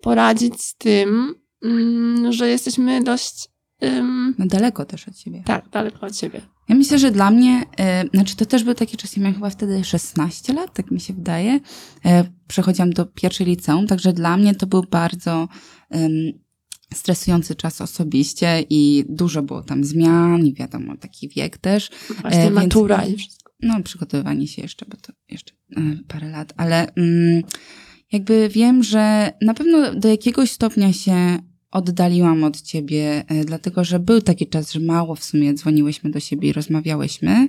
poradzić 0.00 0.62
z 0.62 0.74
tym, 0.76 1.34
ym, 1.64 2.26
że 2.32 2.48
jesteśmy 2.48 3.02
dość 3.02 3.48
ym, 3.84 4.34
No 4.38 4.46
daleko 4.46 4.84
też 4.84 5.08
od 5.08 5.18
siebie. 5.18 5.42
tak, 5.46 5.68
daleko 5.68 6.06
od 6.06 6.16
siebie. 6.16 6.40
Ja 6.68 6.74
myślę, 6.74 6.98
że 6.98 7.10
dla 7.10 7.30
mnie, 7.30 7.62
e, 7.78 8.04
znaczy 8.14 8.36
to 8.36 8.46
też 8.46 8.64
był 8.64 8.74
taki 8.74 8.96
czas, 8.96 9.16
ja 9.16 9.22
miałam 9.22 9.34
chyba 9.34 9.50
wtedy 9.50 9.84
16 9.84 10.52
lat, 10.52 10.72
tak 10.74 10.90
mi 10.90 11.00
się 11.00 11.14
wydaje. 11.14 11.60
E, 12.04 12.24
przechodziłam 12.48 12.90
do 12.90 13.06
pierwszej 13.06 13.46
liceum, 13.46 13.86
także 13.86 14.12
dla 14.12 14.36
mnie 14.36 14.54
to 14.54 14.66
był 14.66 14.82
bardzo 14.90 15.48
em, 15.90 16.10
stresujący 16.94 17.54
czas 17.54 17.80
osobiście 17.80 18.64
i 18.70 19.04
dużo 19.08 19.42
było 19.42 19.62
tam 19.62 19.84
zmian 19.84 20.46
i 20.46 20.54
wiadomo, 20.54 20.96
taki 20.96 21.28
wiek 21.28 21.58
też. 21.58 21.90
Właśnie 22.20 22.42
E, 22.42 22.50
matura 22.50 23.06
i 23.06 23.16
wszystko. 23.16 23.52
No, 23.62 23.82
przygotowywanie 23.82 24.46
się 24.46 24.62
jeszcze, 24.62 24.86
bo 24.86 24.96
to 24.96 25.12
jeszcze 25.28 25.52
e, 25.76 25.80
parę 26.08 26.28
lat, 26.28 26.54
ale 26.56 26.94
mm, 26.94 27.42
jakby 28.12 28.48
wiem, 28.48 28.82
że 28.82 29.32
na 29.42 29.54
pewno 29.54 29.94
do 29.94 30.08
jakiegoś 30.08 30.50
stopnia 30.50 30.92
się 30.92 31.38
oddaliłam 31.70 32.44
od 32.44 32.62
ciebie, 32.62 33.24
e, 33.28 33.44
dlatego 33.44 33.84
że 33.84 33.98
był 33.98 34.20
taki 34.20 34.46
czas, 34.46 34.72
że 34.72 34.80
mało 34.80 35.14
w 35.14 35.24
sumie 35.24 35.54
dzwoniłyśmy 35.54 36.10
do 36.10 36.20
siebie 36.20 36.48
i 36.48 36.52
rozmawiałyśmy. 36.52 37.48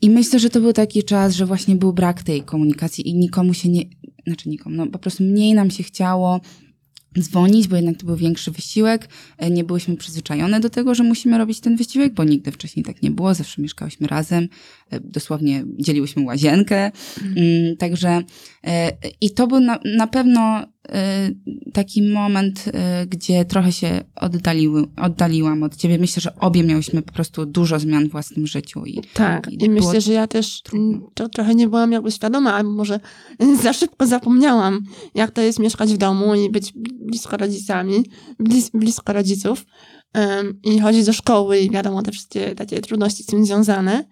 I 0.00 0.10
myślę, 0.10 0.38
że 0.38 0.50
to 0.50 0.60
był 0.60 0.72
taki 0.72 1.04
czas, 1.04 1.34
że 1.34 1.46
właśnie 1.46 1.76
był 1.76 1.92
brak 1.92 2.22
tej 2.22 2.42
komunikacji 2.42 3.08
i 3.08 3.14
nikomu 3.14 3.54
się 3.54 3.68
nie, 3.68 3.82
znaczy 4.26 4.48
nikomu, 4.48 4.76
no 4.76 4.86
po 4.86 4.98
prostu 4.98 5.24
mniej 5.24 5.54
nam 5.54 5.70
się 5.70 5.82
chciało 5.82 6.40
dzwonić, 7.18 7.68
bo 7.68 7.76
jednak 7.76 7.96
to 7.96 8.06
był 8.06 8.16
większy 8.16 8.50
wysiłek. 8.50 9.08
E, 9.38 9.50
Nie 9.50 9.64
byłyśmy 9.64 9.96
przyzwyczajone 9.96 10.60
do 10.60 10.70
tego, 10.70 10.94
że 10.94 11.04
musimy 11.04 11.38
robić 11.38 11.60
ten 11.60 11.76
wysiłek, 11.76 12.14
bo 12.14 12.24
nigdy 12.24 12.52
wcześniej 12.52 12.84
tak 12.84 13.02
nie 13.02 13.10
było. 13.10 13.34
Zawsze 13.34 13.62
mieszkałyśmy 13.62 14.06
razem. 14.06 14.48
E, 14.90 15.00
Dosłownie 15.00 15.64
dzieliłyśmy 15.78 16.22
łazienkę. 16.22 16.90
Mm, 17.22 17.76
Także 17.76 18.22
e, 18.66 18.92
i 19.20 19.30
to 19.30 19.46
był 19.46 19.60
na, 19.60 19.78
na 19.96 20.06
pewno 20.06 20.66
taki 21.72 22.02
moment, 22.02 22.64
y, 22.68 23.06
gdzie 23.06 23.44
trochę 23.44 23.72
się 23.72 24.04
oddaliły, 24.16 24.84
oddaliłam 24.96 25.62
od 25.62 25.76
ciebie. 25.76 25.98
Myślę, 25.98 26.20
że 26.20 26.36
obie 26.36 26.64
miałyśmy 26.64 27.02
po 27.02 27.12
prostu 27.12 27.46
dużo 27.46 27.78
zmian 27.78 28.08
w 28.08 28.12
własnym 28.12 28.46
życiu. 28.46 28.84
I, 28.86 29.00
Tak, 29.14 29.52
I 29.52 29.64
i 29.64 29.70
myślę, 29.70 30.00
że 30.00 30.12
ja 30.12 30.26
też 30.26 30.62
to 31.14 31.28
trochę 31.28 31.54
nie 31.54 31.68
byłam 31.68 31.92
jakby 31.92 32.12
świadoma, 32.12 32.54
albo 32.54 32.70
może 32.70 33.00
za 33.62 33.72
szybko 33.72 34.06
zapomniałam, 34.06 34.80
jak 35.14 35.30
to 35.30 35.40
jest 35.42 35.58
mieszkać 35.58 35.94
w 35.94 35.96
domu 35.96 36.34
i 36.34 36.50
być 36.50 36.72
blisko 37.00 37.36
rodzicami, 37.36 38.04
blis, 38.38 38.70
blisko 38.70 39.12
rodziców 39.12 39.66
em, 40.12 40.60
i 40.64 40.80
chodzić 40.80 41.06
do 41.06 41.12
szkoły 41.12 41.58
i 41.58 41.70
wiadomo, 41.70 42.02
te 42.02 42.12
wszystkie 42.12 42.54
takie 42.54 42.80
trudności 42.80 43.22
z 43.22 43.26
tym 43.26 43.46
związane, 43.46 44.04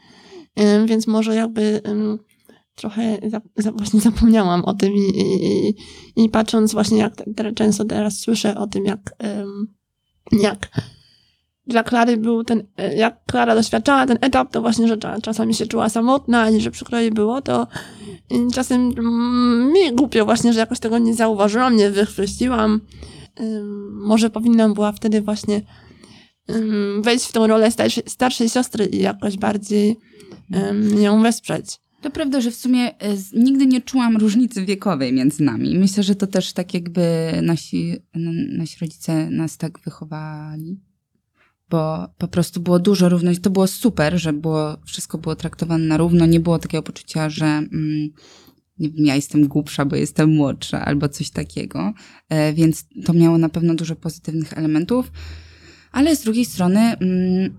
Em, 0.57 0.87
więc 0.87 1.07
może 1.07 1.35
jakby 1.35 1.81
em, 1.85 2.19
trochę 2.77 3.19
za, 3.27 3.41
za, 3.57 3.73
właśnie 3.73 4.01
zapomniałam 4.01 4.65
o 4.65 4.75
tym 4.75 4.93
i, 4.93 5.11
i, 5.19 5.75
i, 6.25 6.29
patrząc 6.29 6.73
właśnie 6.73 6.99
jak 6.99 7.17
te, 7.17 7.53
często 7.53 7.85
teraz 7.85 8.19
słyszę 8.19 8.57
o 8.57 8.67
tym, 8.67 8.85
jak, 8.85 9.15
em, 9.19 9.75
jak 10.33 10.69
dla 11.67 11.83
Klary 11.83 12.17
był 12.17 12.45
ten, 12.45 12.67
e, 12.77 12.97
jak 12.97 13.25
Klara 13.25 13.55
doświadczała 13.55 14.07
ten 14.07 14.19
etap, 14.21 14.53
to 14.53 14.61
właśnie, 14.61 14.89
że 14.89 14.97
cza- 14.97 15.21
czasami 15.21 15.55
się 15.55 15.67
czuła 15.67 15.89
samotna 15.89 16.51
i 16.51 16.61
że 16.61 16.71
przykro 16.71 17.01
jej 17.01 17.11
było, 17.11 17.43
to 17.43 17.67
czasem 18.55 18.93
mm, 18.99 19.73
mi 19.73 19.97
głupio 19.97 20.25
właśnie, 20.25 20.53
że 20.53 20.61
jakoś 20.61 20.81
tego 20.81 20.99
nie 20.99 21.15
zauważyłam, 21.15 21.77
nie 21.77 21.91
wychwyciłam. 21.91 22.81
Ym, 23.41 24.01
Może 24.07 24.31
powinnam 24.31 24.75
była 24.75 24.93
wtedy 24.93 25.23
właśnie 25.23 25.63
ym, 26.51 27.03
wejść 27.03 27.25
w 27.25 27.33
tą 27.33 27.47
rolę 27.47 27.71
starszej, 27.71 28.03
starszej 28.07 28.49
siostry 28.49 28.87
i 28.87 28.99
jakoś 29.03 29.37
bardziej 29.37 29.97
ją 30.99 31.23
wesprzeć. 31.23 31.81
To 32.01 32.11
prawda, 32.11 32.41
że 32.41 32.51
w 32.51 32.57
sumie 32.57 32.99
e, 32.99 33.17
nigdy 33.33 33.67
nie 33.67 33.81
czułam 33.81 34.17
różnicy 34.17 34.65
wiekowej 34.65 35.13
między 35.13 35.43
nami. 35.43 35.79
Myślę, 35.79 36.03
że 36.03 36.15
to 36.15 36.27
też 36.27 36.53
tak 36.53 36.75
jakby 36.75 37.33
nasi, 37.43 37.97
nasi 38.59 38.77
rodzice 38.81 39.31
nas 39.31 39.57
tak 39.57 39.79
wychowali. 39.81 40.81
Bo 41.71 42.09
po 42.19 42.29
prostu 42.29 42.61
było 42.61 42.79
dużo 42.79 43.09
równość. 43.09 43.41
To 43.41 43.51
było 43.51 43.67
super, 43.67 44.19
że 44.19 44.33
było, 44.33 44.77
wszystko 44.87 45.19
było 45.19 45.37
traktowane 45.37 45.85
na 45.85 45.97
równo. 45.97 46.27
Nie 46.27 46.41
było 46.41 46.59
takiego 46.59 46.83
poczucia, 46.83 47.31
że 47.31 47.47
mm, 47.47 48.11
nie 48.79 48.91
wiem, 48.91 49.07
ja 49.07 49.15
jestem 49.15 49.49
głupsza, 49.49 49.85
bo 49.85 49.97
jestem 49.97 50.31
młodsza, 50.31 50.85
albo 50.85 51.09
coś 51.09 51.31
takiego. 51.31 51.93
E, 52.29 52.53
więc 52.53 52.85
to 53.05 53.13
miało 53.13 53.39
na 53.39 53.49
pewno 53.49 53.75
dużo 53.75 53.97
pozytywnych 53.97 54.59
elementów. 54.59 55.13
Ale 55.93 56.17
z 56.17 56.23
drugiej 56.23 56.45
strony, 56.45 56.81
mm, 56.81 57.55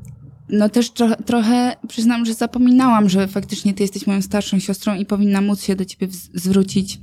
no 0.49 0.69
też 0.69 0.91
tro, 0.91 1.15
trochę 1.25 1.75
przyznam, 1.87 2.25
że 2.25 2.33
zapominałam, 2.33 3.09
że 3.09 3.27
faktycznie 3.27 3.73
ty 3.73 3.83
jesteś 3.83 4.07
moją 4.07 4.21
starszą 4.21 4.59
siostrą 4.59 4.95
i 4.95 5.05
powinna 5.05 5.41
móc 5.41 5.63
się 5.63 5.75
do 5.75 5.85
ciebie 5.85 6.07
zwrócić 6.33 6.99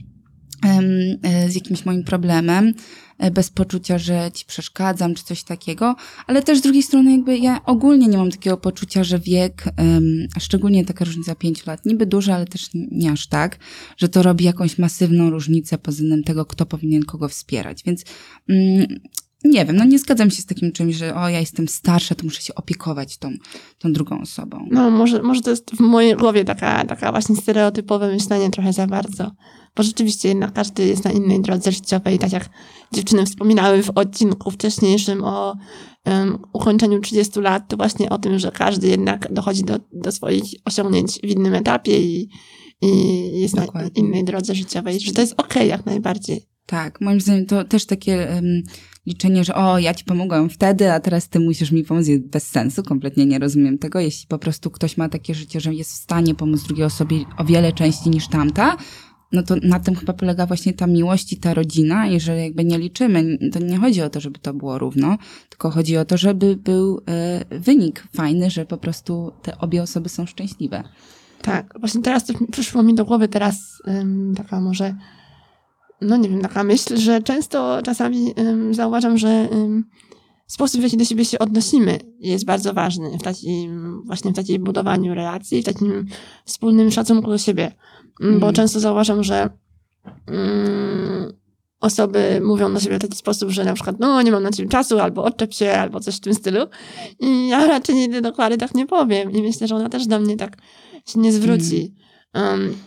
e, 1.22 1.50
z 1.50 1.54
jakimś 1.54 1.84
moim 1.84 2.04
problemem, 2.04 2.74
e, 3.18 3.30
bez 3.30 3.50
poczucia, 3.50 3.98
że 3.98 4.30
ci 4.34 4.44
przeszkadzam, 4.46 5.14
czy 5.14 5.24
coś 5.24 5.42
takiego. 5.42 5.96
Ale 6.26 6.42
też 6.42 6.58
z 6.58 6.62
drugiej 6.62 6.82
strony, 6.82 7.12
jakby 7.12 7.38
ja 7.38 7.64
ogólnie 7.64 8.08
nie 8.08 8.18
mam 8.18 8.30
takiego 8.30 8.56
poczucia, 8.56 9.04
że 9.04 9.18
wiek, 9.18 9.64
a 10.36 10.40
szczególnie 10.40 10.84
taka 10.84 11.04
różnica 11.04 11.34
5 11.34 11.66
lat, 11.66 11.86
niby 11.86 12.06
duża, 12.06 12.34
ale 12.34 12.46
też 12.46 12.68
nie 12.74 13.12
aż 13.12 13.26
tak, 13.26 13.58
że 13.96 14.08
to 14.08 14.22
robi 14.22 14.44
jakąś 14.44 14.78
masywną 14.78 15.30
różnicę 15.30 15.78
pod 15.78 15.94
względem 15.94 16.24
tego, 16.24 16.46
kto 16.46 16.66
powinien 16.66 17.02
kogo 17.02 17.28
wspierać. 17.28 17.82
Więc 17.84 18.04
mm, 18.48 18.86
nie 19.44 19.64
wiem, 19.64 19.76
no 19.76 19.84
nie 19.84 19.98
zgadzam 19.98 20.30
się 20.30 20.42
z 20.42 20.46
takim 20.46 20.72
czymś, 20.72 20.94
że 20.94 21.14
o, 21.14 21.28
ja 21.28 21.40
jestem 21.40 21.68
starsza, 21.68 22.14
to 22.14 22.24
muszę 22.24 22.42
się 22.42 22.54
opiekować 22.54 23.18
tą, 23.18 23.30
tą 23.78 23.92
drugą 23.92 24.20
osobą. 24.20 24.68
No, 24.70 24.90
może, 24.90 25.22
może 25.22 25.40
to 25.40 25.50
jest 25.50 25.76
w 25.76 25.80
mojej 25.80 26.16
głowie 26.16 26.44
taka, 26.44 26.84
taka 26.84 27.12
właśnie 27.12 27.36
stereotypowe 27.36 28.12
myślenie 28.12 28.50
trochę 28.50 28.72
za 28.72 28.86
bardzo. 28.86 29.30
Bo 29.76 29.82
rzeczywiście 29.82 30.28
jednak 30.28 30.52
każdy 30.52 30.86
jest 30.86 31.04
na 31.04 31.12
innej 31.12 31.42
drodze 31.42 31.72
życiowej. 31.72 32.18
Tak 32.18 32.32
jak 32.32 32.48
dziewczyny 32.92 33.26
wspominały 33.26 33.82
w 33.82 33.90
odcinku 33.94 34.50
wcześniejszym 34.50 35.24
o 35.24 35.56
um, 36.06 36.38
ukończeniu 36.52 37.00
30 37.00 37.40
lat, 37.40 37.68
to 37.68 37.76
właśnie 37.76 38.10
o 38.10 38.18
tym, 38.18 38.38
że 38.38 38.52
każdy 38.52 38.88
jednak 38.88 39.32
dochodzi 39.32 39.64
do, 39.64 39.78
do 39.92 40.12
swoich 40.12 40.44
osiągnięć 40.64 41.18
w 41.22 41.26
innym 41.26 41.54
etapie 41.54 42.00
i, 42.00 42.28
i 42.82 43.40
jest 43.40 43.56
na 43.56 43.66
Dokładnie. 43.66 44.02
innej 44.02 44.24
drodze 44.24 44.54
życiowej. 44.54 45.00
Że 45.00 45.12
to 45.12 45.20
jest 45.20 45.34
okej 45.36 45.68
jak 45.68 45.86
najbardziej. 45.86 46.46
Tak, 46.66 47.00
moim 47.00 47.20
zdaniem 47.20 47.46
to 47.46 47.64
też 47.64 47.86
takie 47.86 48.30
em, 48.30 48.62
liczenie, 49.06 49.44
że 49.44 49.54
o, 49.54 49.78
ja 49.78 49.94
ci 49.94 50.04
pomogłam 50.04 50.50
wtedy, 50.50 50.92
a 50.92 51.00
teraz 51.00 51.28
ty 51.28 51.40
musisz 51.40 51.72
mi 51.72 51.84
pomóc, 51.84 52.06
jest 52.06 52.22
bez 52.22 52.46
sensu. 52.46 52.82
Kompletnie 52.82 53.26
nie 53.26 53.38
rozumiem 53.38 53.78
tego. 53.78 54.00
Jeśli 54.00 54.26
po 54.26 54.38
prostu 54.38 54.70
ktoś 54.70 54.96
ma 54.96 55.08
takie 55.08 55.34
życie, 55.34 55.60
że 55.60 55.74
jest 55.74 55.92
w 55.92 55.96
stanie 55.96 56.34
pomóc 56.34 56.62
drugiej 56.62 56.84
osobie 56.84 57.16
o 57.38 57.44
wiele 57.44 57.72
częściej 57.72 58.12
niż 58.12 58.28
tamta, 58.28 58.76
no 59.34 59.42
to 59.42 59.54
na 59.62 59.80
tym 59.80 59.94
chyba 59.94 60.12
polega 60.12 60.46
właśnie 60.46 60.72
ta 60.72 60.86
miłość 60.86 61.32
i 61.32 61.36
ta 61.36 61.54
rodzina 61.54 62.06
i 62.06 62.20
że 62.20 62.40
jakby 62.40 62.64
nie 62.64 62.78
liczymy, 62.78 63.38
to 63.52 63.58
nie 63.58 63.78
chodzi 63.78 64.02
o 64.02 64.10
to, 64.10 64.20
żeby 64.20 64.38
to 64.38 64.54
było 64.54 64.78
równo, 64.78 65.18
tylko 65.48 65.70
chodzi 65.70 65.96
o 65.96 66.04
to, 66.04 66.16
żeby 66.16 66.56
był 66.56 67.00
e, 67.08 67.58
wynik 67.58 68.04
fajny, 68.12 68.50
że 68.50 68.66
po 68.66 68.76
prostu 68.76 69.32
te 69.42 69.58
obie 69.58 69.82
osoby 69.82 70.08
są 70.08 70.26
szczęśliwe. 70.26 70.82
Tak, 71.42 71.74
właśnie 71.80 72.02
teraz 72.02 72.24
przyszło 72.52 72.82
mi 72.82 72.94
do 72.94 73.04
głowy 73.04 73.28
teraz 73.28 73.82
ym, 73.88 74.34
taka 74.36 74.60
może, 74.60 74.94
no 76.00 76.16
nie 76.16 76.28
wiem, 76.28 76.40
taka 76.40 76.64
myśl, 76.64 76.96
że 76.96 77.22
często 77.22 77.78
czasami 77.84 78.34
ym, 78.38 78.74
zauważam, 78.74 79.18
że 79.18 79.48
ym, 79.52 79.84
sposób, 80.46 80.80
w 80.80 80.84
jaki 80.84 80.96
do 80.96 81.04
siebie 81.04 81.24
się 81.24 81.38
odnosimy 81.38 81.98
jest 82.20 82.44
bardzo 82.44 82.72
ważny 82.72 83.18
w 83.18 83.22
takim, 83.22 84.02
właśnie 84.06 84.32
w 84.32 84.36
takim 84.36 84.64
budowaniu 84.64 85.14
relacji, 85.14 85.62
w 85.62 85.64
takim 85.64 86.06
wspólnym 86.44 86.90
szacunku 86.90 87.30
do 87.30 87.38
siebie. 87.38 87.72
Ym, 88.22 88.40
Bo 88.40 88.46
Mm. 88.46 88.54
często 88.54 88.80
zauważam, 88.80 89.24
że 89.24 89.50
ym, 90.30 91.32
osoby 91.80 92.40
mówią 92.44 92.74
do 92.74 92.80
siebie 92.80 92.98
w 92.98 93.02
taki 93.02 93.16
sposób, 93.18 93.50
że 93.50 93.64
na 93.64 93.74
przykład, 93.74 93.96
no 94.00 94.22
nie 94.22 94.32
mam 94.32 94.42
na 94.42 94.50
ciebie 94.50 94.68
czasu, 94.68 94.98
albo 94.98 95.24
odczep 95.24 95.54
się, 95.54 95.72
albo 95.72 96.00
coś 96.00 96.16
w 96.16 96.20
tym 96.20 96.34
stylu. 96.34 96.60
I 97.20 97.48
ja 97.48 97.66
raczej 97.66 97.94
nigdy 97.94 98.20
do 98.20 98.32
Klary 98.32 98.58
tak 98.58 98.74
nie 98.74 98.86
powiem. 98.86 99.30
I 99.30 99.42
myślę, 99.42 99.68
że 99.68 99.76
ona 99.76 99.88
też 99.88 100.06
do 100.06 100.20
mnie 100.20 100.36
tak 100.36 100.56
się 101.06 101.20
nie 101.20 101.32
zwróci. 101.32 101.94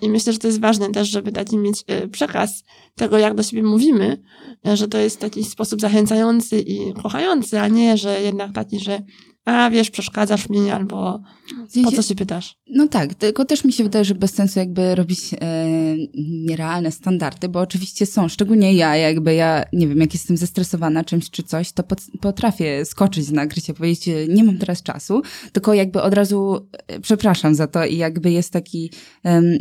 I 0.02 0.10
myślę, 0.10 0.34
że 0.34 0.40
to 0.40 0.48
jest 0.48 0.60
ważne 0.60 0.92
też, 0.92 1.10
żeby 1.10 1.32
taki 1.32 1.58
mieć 1.58 1.84
e, 1.88 2.08
przekaz 2.08 2.64
tego, 2.96 3.18
jak 3.18 3.36
do 3.36 3.44
siebie 3.44 3.64
mówimy, 3.64 4.24
e, 4.68 4.78
że 4.78 4.88
to 4.88 4.98
jest 4.98 5.20
taki 5.20 5.44
sposób 5.44 5.82
zachęcający 5.82 6.60
i 6.60 6.94
kochający, 6.94 7.60
a 7.60 7.68
nie, 7.68 7.98
że 7.98 8.22
jednak 8.22 8.54
taki, 8.54 8.80
że 8.80 9.02
a 9.48 9.70
wiesz, 9.70 9.90
przeszkadzasz 9.90 10.50
mi, 10.50 10.70
albo 10.72 11.22
po 11.84 11.92
co 11.92 12.02
się 12.02 12.16
pytasz? 12.16 12.56
No 12.70 12.88
tak, 12.88 13.14
tylko 13.14 13.46
też 13.46 13.64
mi 13.64 13.74
się 13.74 13.84
wydaje, 13.84 14.06
że 14.06 14.16
bez 14.16 14.34
sensu 14.34 14.60
jakby 14.60 14.96
robić 14.96 15.34
e, 15.34 15.38
nierealne 16.48 16.92
standardy, 16.92 17.50
bo 17.50 17.60
oczywiście 17.60 18.06
są, 18.06 18.28
szczególnie 18.28 18.74
ja, 18.74 18.96
jakby 18.96 19.34
ja, 19.34 19.64
nie 19.74 19.88
wiem, 19.88 20.00
jak 20.00 20.14
jestem 20.14 20.38
zestresowana 20.38 21.04
czymś 21.04 21.30
czy 21.30 21.44
coś, 21.44 21.72
to 21.72 21.84
pot, 21.84 22.00
potrafię 22.22 22.86
skoczyć 22.86 23.32
na 23.32 23.46
grycie, 23.46 23.74
powiedzieć, 23.74 24.10
nie 24.30 24.44
mam 24.44 24.58
teraz 24.58 24.84
czasu, 24.84 25.22
tylko 25.52 25.74
jakby 25.74 26.02
od 26.02 26.14
razu 26.14 26.68
e, 26.88 27.00
przepraszam 27.00 27.56
za 27.56 27.68
to 27.68 27.86
i 27.86 27.98
jakby 27.98 28.32
jest 28.32 28.54
taki, 28.54 28.92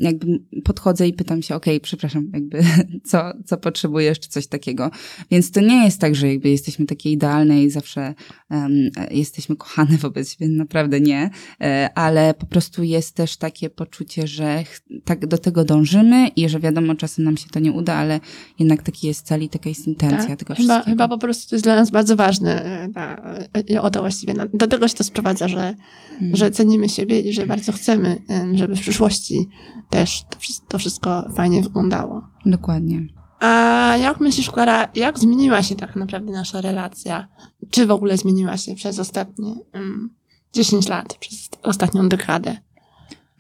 jakby 0.01 0.41
podchodzę 0.65 1.09
i 1.09 1.13
pytam 1.13 1.43
się, 1.43 1.55
okej, 1.55 1.81
przepraszam, 1.81 2.31
jakby 2.35 2.65
co, 3.11 3.33
co 3.45 3.57
potrzebujesz, 3.57 4.21
czy 4.21 4.29
coś 4.29 4.47
takiego. 4.47 4.91
Więc 5.31 5.51
to 5.51 5.61
nie 5.61 5.85
jest 5.85 6.01
tak, 6.01 6.15
że 6.15 6.29
jakby 6.29 6.49
jesteśmy 6.49 6.87
takie 6.87 7.11
idealne 7.11 7.63
i 7.63 7.71
zawsze 7.71 8.15
e, 8.51 8.69
jesteśmy 9.11 9.57
kochane 9.77 9.99
wobec 10.09 10.31
siebie, 10.33 10.49
naprawdę 10.49 11.01
nie, 11.01 11.31
E, 11.63 11.91
ale 11.95 12.35
po 12.35 12.47
prostu 12.47 12.83
jest 12.83 13.15
też 13.15 13.37
takie 13.37 13.71
poczucie, 13.71 14.27
że 14.27 14.65
tak 15.05 15.27
do 15.27 15.39
tego 15.39 15.65
dążymy 15.65 16.29
i 16.29 16.49
że 16.49 16.61
wiadomo, 16.61 16.95
czasem 16.95 17.25
nam 17.25 17.37
się 17.37 17.49
to 17.49 17.59
nie 17.61 17.73
uda, 17.73 17.95
ale 17.95 18.21
jednak 18.59 18.83
taki 18.83 19.07
jest 19.07 19.27
cel 19.27 19.43
i 19.43 19.49
taka 19.49 19.69
jest 19.69 19.87
intencja 19.87 20.27
Tak? 20.29 20.39
tego 20.39 20.55
Chyba, 20.55 20.75
wszystkiego. 20.75 20.93
chyba 20.95 21.09
po 21.09 21.19
prostu 21.19 21.55
jest 21.55 21.65
dla 21.65 21.77
nas 21.77 21.91
bardzo 21.91 22.17
ważne. 22.17 22.65
e, 22.65 22.89
Ta, 22.95 23.17
e, 23.55 23.61
i 23.61 23.79
o 23.79 23.91
to 23.91 24.01
właściwie. 24.01 24.35
Do 24.55 24.67
tego 24.67 24.89
się 24.89 24.95
to 24.95 25.05
sprowadza, 25.05 25.49
że, 25.49 25.75
Mm. 26.21 26.37
że 26.37 26.51
cenimy 26.51 26.89
siebie 26.89 27.21
i 27.21 27.33
że 27.33 27.47
bardzo 27.47 27.73
chcemy, 27.73 28.17
em, 28.29 28.57
żeby 28.57 28.77
w 28.77 28.81
przyszłości 28.81 29.49
też 29.91 30.25
to 30.69 30.79
wszystko 30.79 31.31
fajnie 31.37 31.63
wyglądało. 31.63 32.23
Dokładnie. 32.47 33.07
A 33.41 33.97
jak 33.97 34.21
myślisz, 34.21 34.51
Klara, 34.51 34.89
jak 34.95 35.19
zmieniła 35.19 35.63
się 35.63 35.77
tak 35.77 35.97
naprawdę 35.97 36.33
nasza 36.33 36.61
relacja? 36.61 37.29
Czy 37.71 37.87
w 37.87 37.91
ogóle 37.91 38.17
zmieniła 38.17 38.57
się 38.57 38.75
przez 38.75 38.99
ostatnie 38.99 39.55
um, 39.75 40.15
10 40.53 40.89
lat, 40.89 41.15
przez 41.15 41.49
ostatnią 41.63 42.09
dekadę? 42.09 42.57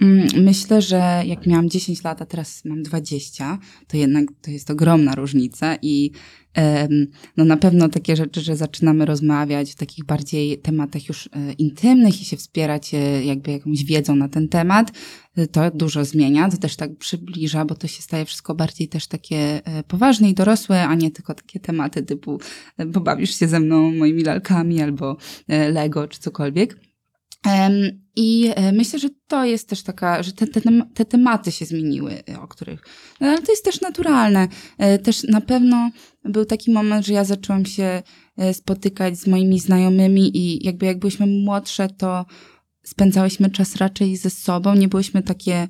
Mm, 0.01 0.29
Myślę, 0.45 0.83
że 0.83 1.23
jak 1.27 1.47
miałam 1.47 1.71
10 1.71 2.05
lat, 2.05 2.23
a 2.23 2.27
teraz 2.27 2.65
mam 2.65 2.83
20, 2.83 3.59
to 3.87 3.97
jednak 3.97 4.29
to 4.43 4.51
jest 4.51 4.71
ogromna 4.71 5.15
różnica 5.15 5.77
i 5.83 6.11
no 7.37 7.45
na 7.45 7.57
pewno 7.57 7.89
takie 7.89 8.17
rzeczy, 8.17 8.41
że 8.41 8.57
zaczynamy 8.57 9.05
rozmawiać 9.05 9.73
w 9.73 9.75
takich 9.75 10.05
bardziej 10.05 10.59
tematach 10.59 11.09
już 11.09 11.27
e, 11.27 11.53
intymnych 11.53 12.23
i 12.23 12.25
się 12.25 12.37
wspierać 12.37 12.95
e, 12.95 13.25
jakby 13.25 13.51
jakąś 13.51 13.85
wiedzą 13.85 14.17
na 14.17 14.29
ten 14.29 14.49
temat, 14.49 14.93
e, 15.37 15.47
to 15.47 15.71
dużo 15.71 16.05
zmienia, 16.05 16.49
to 16.51 16.57
też 16.57 16.77
tak 16.77 16.97
przybliża, 16.97 17.65
bo 17.65 17.75
to 17.75 17.87
się 17.87 18.03
staje 18.03 18.25
wszystko 18.25 18.55
bardziej 18.55 18.89
też 18.89 19.07
takie 19.07 19.61
poważne 19.89 20.31
i 20.31 20.35
dorosłe, 20.35 20.83
a 20.83 20.95
nie 20.95 21.11
tylko 21.11 21.35
takie 21.35 21.61
tematy 21.61 22.03
typu 22.03 22.41
e, 22.79 22.87
pobawisz 22.87 23.39
się 23.39 23.49
ze 23.49 23.61
mną 23.61 23.93
moimi 23.93 24.23
lalkami 24.23 24.83
albo 24.83 25.17
Lego 25.49 26.09
czy 26.09 26.21
cokolwiek. 26.21 26.86
I 28.17 28.53
e, 28.55 28.73
myślę, 28.73 28.99
że 28.99 29.09
to 29.27 29.45
jest 29.45 29.69
też 29.69 29.83
taka, 29.83 30.23
że 30.23 30.33
te, 30.33 30.47
te, 30.47 30.61
te 30.95 31.05
tematy 31.05 31.53
się 31.53 31.65
zmieniły, 31.65 32.23
e, 32.29 32.41
o 32.41 32.49
których. 32.49 32.83
No, 33.21 33.29
ale 33.29 33.43
to 33.43 33.53
jest 33.53 33.65
też 33.65 33.81
naturalne. 33.81 34.49
E, 34.79 34.99
też 34.99 35.23
na 35.23 35.41
pewno 35.41 35.91
był 36.25 36.45
taki 36.45 36.73
moment, 36.73 37.07
że 37.07 37.13
ja 37.13 37.25
zaczęłam 37.25 37.67
się 37.67 38.03
spotykać 38.53 39.19
z 39.19 39.27
moimi 39.27 39.61
znajomymi 39.61 40.37
i 40.39 40.67
jakby 40.67 40.87
jak 40.87 40.99
młodsze, 41.27 41.89
to 41.89 42.27
spędzałyśmy 42.85 43.51
czas 43.51 43.77
raczej 43.77 44.17
ze 44.17 44.31
sobą, 44.31 44.75
nie 44.75 44.89
byłyśmy 44.89 45.23
takie 45.23 45.69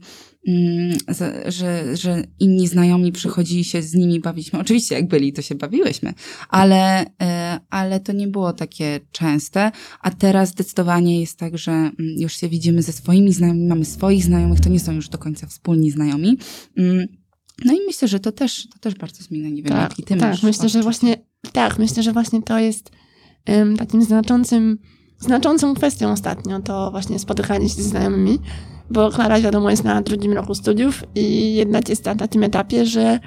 że, 1.47 1.97
że 1.97 2.23
inni 2.41 2.69
znajomi 2.69 3.13
przychodzili 3.13 3.65
się 3.65 3.83
z 3.83 3.95
nimi 3.95 4.21
bawiliśmy. 4.21 4.59
Oczywiście, 4.59 4.95
jak 4.95 5.09
byli, 5.09 5.33
to 5.33 5.43
się 5.43 5.55
bawiłyśmy, 5.55 6.15
ale, 6.49 7.07
e, 7.23 7.61
ale 7.71 8.01
to 8.01 8.13
nie 8.13 8.29
było 8.29 8.53
takie 8.53 9.01
częste. 9.13 9.71
A 10.01 10.11
teraz 10.11 10.49
zdecydowanie 10.49 11.21
jest 11.21 11.39
tak, 11.39 11.59
że 11.59 11.73
mm, 11.73 11.95
już 11.99 12.37
się 12.37 12.49
widzimy 12.49 12.83
ze 12.83 12.93
swoimi 12.93 13.33
znajomymi, 13.33 13.67
mamy 13.67 13.85
swoich 13.85 14.25
znajomych, 14.25 14.61
to 14.61 14.69
nie 14.69 14.81
są 14.81 14.93
już 14.93 15.09
do 15.09 15.19
końca 15.19 15.47
wspólni 15.47 15.91
znajomi. 15.91 16.39
Mm, 16.77 17.07
no 17.65 17.73
i 17.73 17.79
myślę, 17.87 18.09
że 18.09 18.21
to 18.21 18.33
też, 18.33 18.69
to 18.69 18.79
też 18.79 18.95
bardzo 18.95 19.23
zmienia. 19.23 19.49
Nie 19.49 19.63
wiem, 19.63 19.73
tak, 19.73 19.91
jaki 19.91 20.03
ty 20.03 20.17
tak, 20.17 20.31
masz 20.31 20.43
myślę, 20.43 20.69
że 20.69 20.83
właśnie, 20.83 21.17
tak, 21.53 21.79
myślę, 21.79 22.03
że 22.03 22.13
właśnie 22.13 22.43
to 22.43 22.59
jest 22.59 22.91
um, 23.49 23.77
takim 23.77 24.03
znaczącym, 24.03 24.79
znaczącą 25.19 25.75
kwestią 25.75 26.13
ostatnio, 26.13 26.61
to 26.61 26.91
właśnie 26.91 27.19
spotykanie 27.19 27.69
się 27.69 27.83
z 27.83 27.87
znajomymi 27.87 28.39
bo 28.91 29.11
Klara 29.11 29.41
wiadomo 29.41 29.71
jest 29.71 29.85
na 29.85 30.03
drugim 30.03 30.33
roku 30.33 30.55
studiów 30.55 31.05
i 31.15 31.55
jednak 31.55 31.89
jest 31.89 32.05
na 32.05 32.15
takim 32.15 32.43
etapie, 32.43 32.87
że 32.87 33.21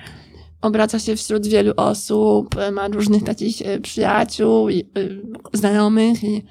obraca 0.61 0.99
się 0.99 1.15
wśród 1.15 1.47
wielu 1.47 1.73
osób, 1.77 2.55
ma 2.71 2.87
różnych 2.87 3.23
takich 3.23 3.61
e, 3.61 3.79
przyjaciół 3.79 4.69
i 4.69 4.79
y, 4.97 5.21
znajomych 5.53 6.23
i 6.23 6.43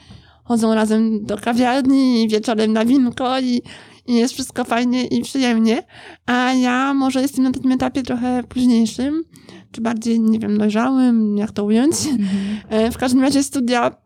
chodzą 0.44 0.74
razem 0.74 1.24
do 1.24 1.38
kawiarni 1.38 2.22
i 2.22 2.28
wieczorem 2.28 2.72
na 2.72 2.84
winko 2.84 3.40
i, 3.40 3.62
i 4.06 4.14
jest 4.14 4.34
wszystko 4.34 4.64
fajnie 4.64 5.06
i 5.06 5.22
przyjemnie, 5.22 5.82
a 6.26 6.52
ja 6.52 6.94
może 6.94 7.22
jestem 7.22 7.44
na 7.44 7.52
takim 7.52 7.72
etapie 7.72 8.02
trochę 8.02 8.42
późniejszym, 8.48 9.24
czy 9.72 9.80
bardziej, 9.80 10.20
nie 10.20 10.38
wiem, 10.38 10.58
dojrzałym, 10.58 11.36
jak 11.36 11.52
to 11.52 11.64
ująć. 11.64 11.94
Mhm. 12.06 12.92
W 12.92 12.98
każdym 12.98 13.22
razie 13.22 13.42
studia 13.42 13.96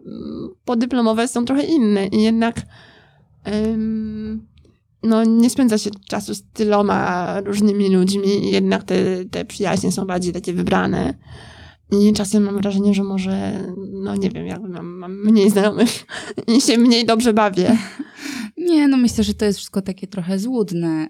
podyplomowe 0.64 1.28
są 1.28 1.44
trochę 1.44 1.62
inne 1.62 2.06
i 2.06 2.22
jednak 2.22 2.56
no, 5.02 5.24
nie 5.24 5.50
spędza 5.50 5.78
się 5.78 5.90
czasu 6.08 6.34
z 6.34 6.42
tyloma 6.42 7.34
różnymi 7.40 7.94
ludźmi, 7.94 8.50
jednak 8.50 8.84
te, 8.84 9.24
te 9.24 9.44
przyjaźnie 9.44 9.92
są 9.92 10.04
bardziej 10.04 10.32
takie 10.32 10.52
wybrane. 10.52 11.14
I 12.00 12.12
czasem 12.12 12.42
mam 12.42 12.58
wrażenie, 12.58 12.94
że 12.94 13.04
może, 13.04 13.52
no 13.92 14.16
nie 14.16 14.30
wiem, 14.30 14.46
jakby 14.46 14.68
mam, 14.68 14.86
mam 14.86 15.24
mniej 15.24 15.50
znajomych 15.50 15.90
i 16.56 16.60
się 16.60 16.78
mniej 16.78 17.06
dobrze 17.06 17.32
bawię. 17.32 17.76
Nie, 18.62 18.88
no 18.88 18.96
myślę, 18.96 19.25
że 19.25 19.35
to 19.35 19.44
jest 19.44 19.59
wszystko 19.59 19.83
takie 19.83 20.07
trochę 20.07 20.38
złudne, 20.38 21.09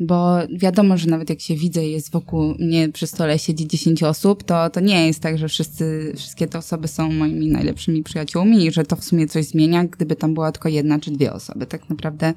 bo 0.00 0.38
wiadomo, 0.52 0.98
że 0.98 1.06
nawet 1.06 1.30
jak 1.30 1.40
się 1.40 1.54
widzę 1.56 1.86
i 1.86 1.92
jest 1.92 2.12
wokół 2.12 2.54
mnie 2.58 2.88
przy 2.88 3.06
stole 3.06 3.38
siedzi 3.38 3.66
10 3.66 4.02
osób, 4.02 4.42
to, 4.42 4.70
to 4.70 4.80
nie 4.80 5.06
jest 5.06 5.20
tak, 5.20 5.38
że 5.38 5.48
wszyscy, 5.48 6.12
wszystkie 6.16 6.46
te 6.46 6.58
osoby 6.58 6.88
są 6.88 7.12
moimi 7.12 7.48
najlepszymi 7.48 8.02
przyjaciółmi 8.02 8.66
i 8.66 8.72
że 8.72 8.84
to 8.84 8.96
w 8.96 9.04
sumie 9.04 9.26
coś 9.26 9.44
zmienia, 9.44 9.84
gdyby 9.84 10.16
tam 10.16 10.34
była 10.34 10.52
tylko 10.52 10.68
jedna 10.68 10.98
czy 10.98 11.10
dwie 11.10 11.32
osoby. 11.32 11.66
Tak 11.66 11.90
naprawdę 11.90 12.34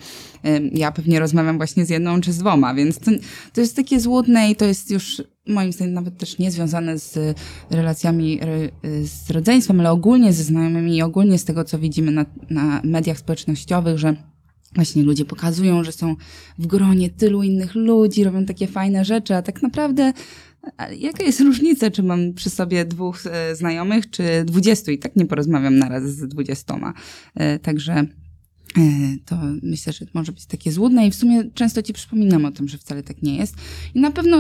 ja 0.73 0.91
pewnie 0.91 1.19
rozmawiam 1.19 1.57
właśnie 1.57 1.85
z 1.85 1.89
jedną 1.89 2.21
czy 2.21 2.33
z 2.33 2.37
dwoma, 2.37 2.73
więc 2.73 2.99
to, 2.99 3.11
to 3.53 3.61
jest 3.61 3.75
takie 3.75 3.99
złudne 3.99 4.51
i 4.51 4.55
to 4.55 4.65
jest 4.65 4.91
już 4.91 5.21
moim 5.47 5.71
zdaniem 5.71 5.93
nawet 5.93 6.17
też 6.17 6.37
nie 6.37 6.51
związane 6.51 6.99
z 6.99 7.37
relacjami 7.69 8.39
z 9.03 9.29
rodzeństwem, 9.29 9.79
ale 9.79 9.91
ogólnie 9.91 10.33
ze 10.33 10.43
znajomymi 10.43 10.97
i 10.97 11.01
ogólnie 11.01 11.37
z 11.37 11.45
tego, 11.45 11.63
co 11.63 11.79
widzimy 11.79 12.11
na, 12.11 12.25
na 12.49 12.81
mediach 12.83 13.17
społecznościowych, 13.17 13.97
że 13.97 14.15
właśnie 14.75 15.03
ludzie 15.03 15.25
pokazują, 15.25 15.83
że 15.83 15.91
są 15.91 16.15
w 16.59 16.67
gronie 16.67 17.09
tylu 17.09 17.43
innych 17.43 17.75
ludzi, 17.75 18.23
robią 18.23 18.45
takie 18.45 18.67
fajne 18.67 19.05
rzeczy, 19.05 19.35
a 19.35 19.41
tak 19.41 19.61
naprawdę 19.61 20.13
jaka 20.97 21.23
jest 21.23 21.41
różnica, 21.41 21.91
czy 21.91 22.03
mam 22.03 22.33
przy 22.33 22.49
sobie 22.49 22.85
dwóch 22.85 23.25
e, 23.25 23.55
znajomych, 23.55 24.09
czy 24.09 24.23
dwudziestu 24.45 24.91
i 24.91 24.99
tak 24.99 25.15
nie 25.15 25.25
porozmawiam 25.25 25.77
naraz 25.77 26.03
z 26.03 26.27
dwudziestoma. 26.27 26.93
E, 27.35 27.59
także 27.59 27.93
E, 27.93 28.20
to 29.25 29.37
myślę, 29.63 29.93
że 29.93 30.05
może 30.13 30.31
być 30.31 30.45
takie 30.45 30.71
złudne 30.71 31.07
i 31.07 31.11
w 31.11 31.15
sumie 31.15 31.43
często 31.53 31.81
ci 31.81 31.93
przypominam 31.93 32.45
o 32.45 32.51
tym, 32.51 32.67
że 32.67 32.77
wcale 32.77 33.03
tak 33.03 33.21
nie 33.21 33.35
jest. 33.35 33.55
I 33.95 33.99
na 33.99 34.11
pewno 34.11 34.37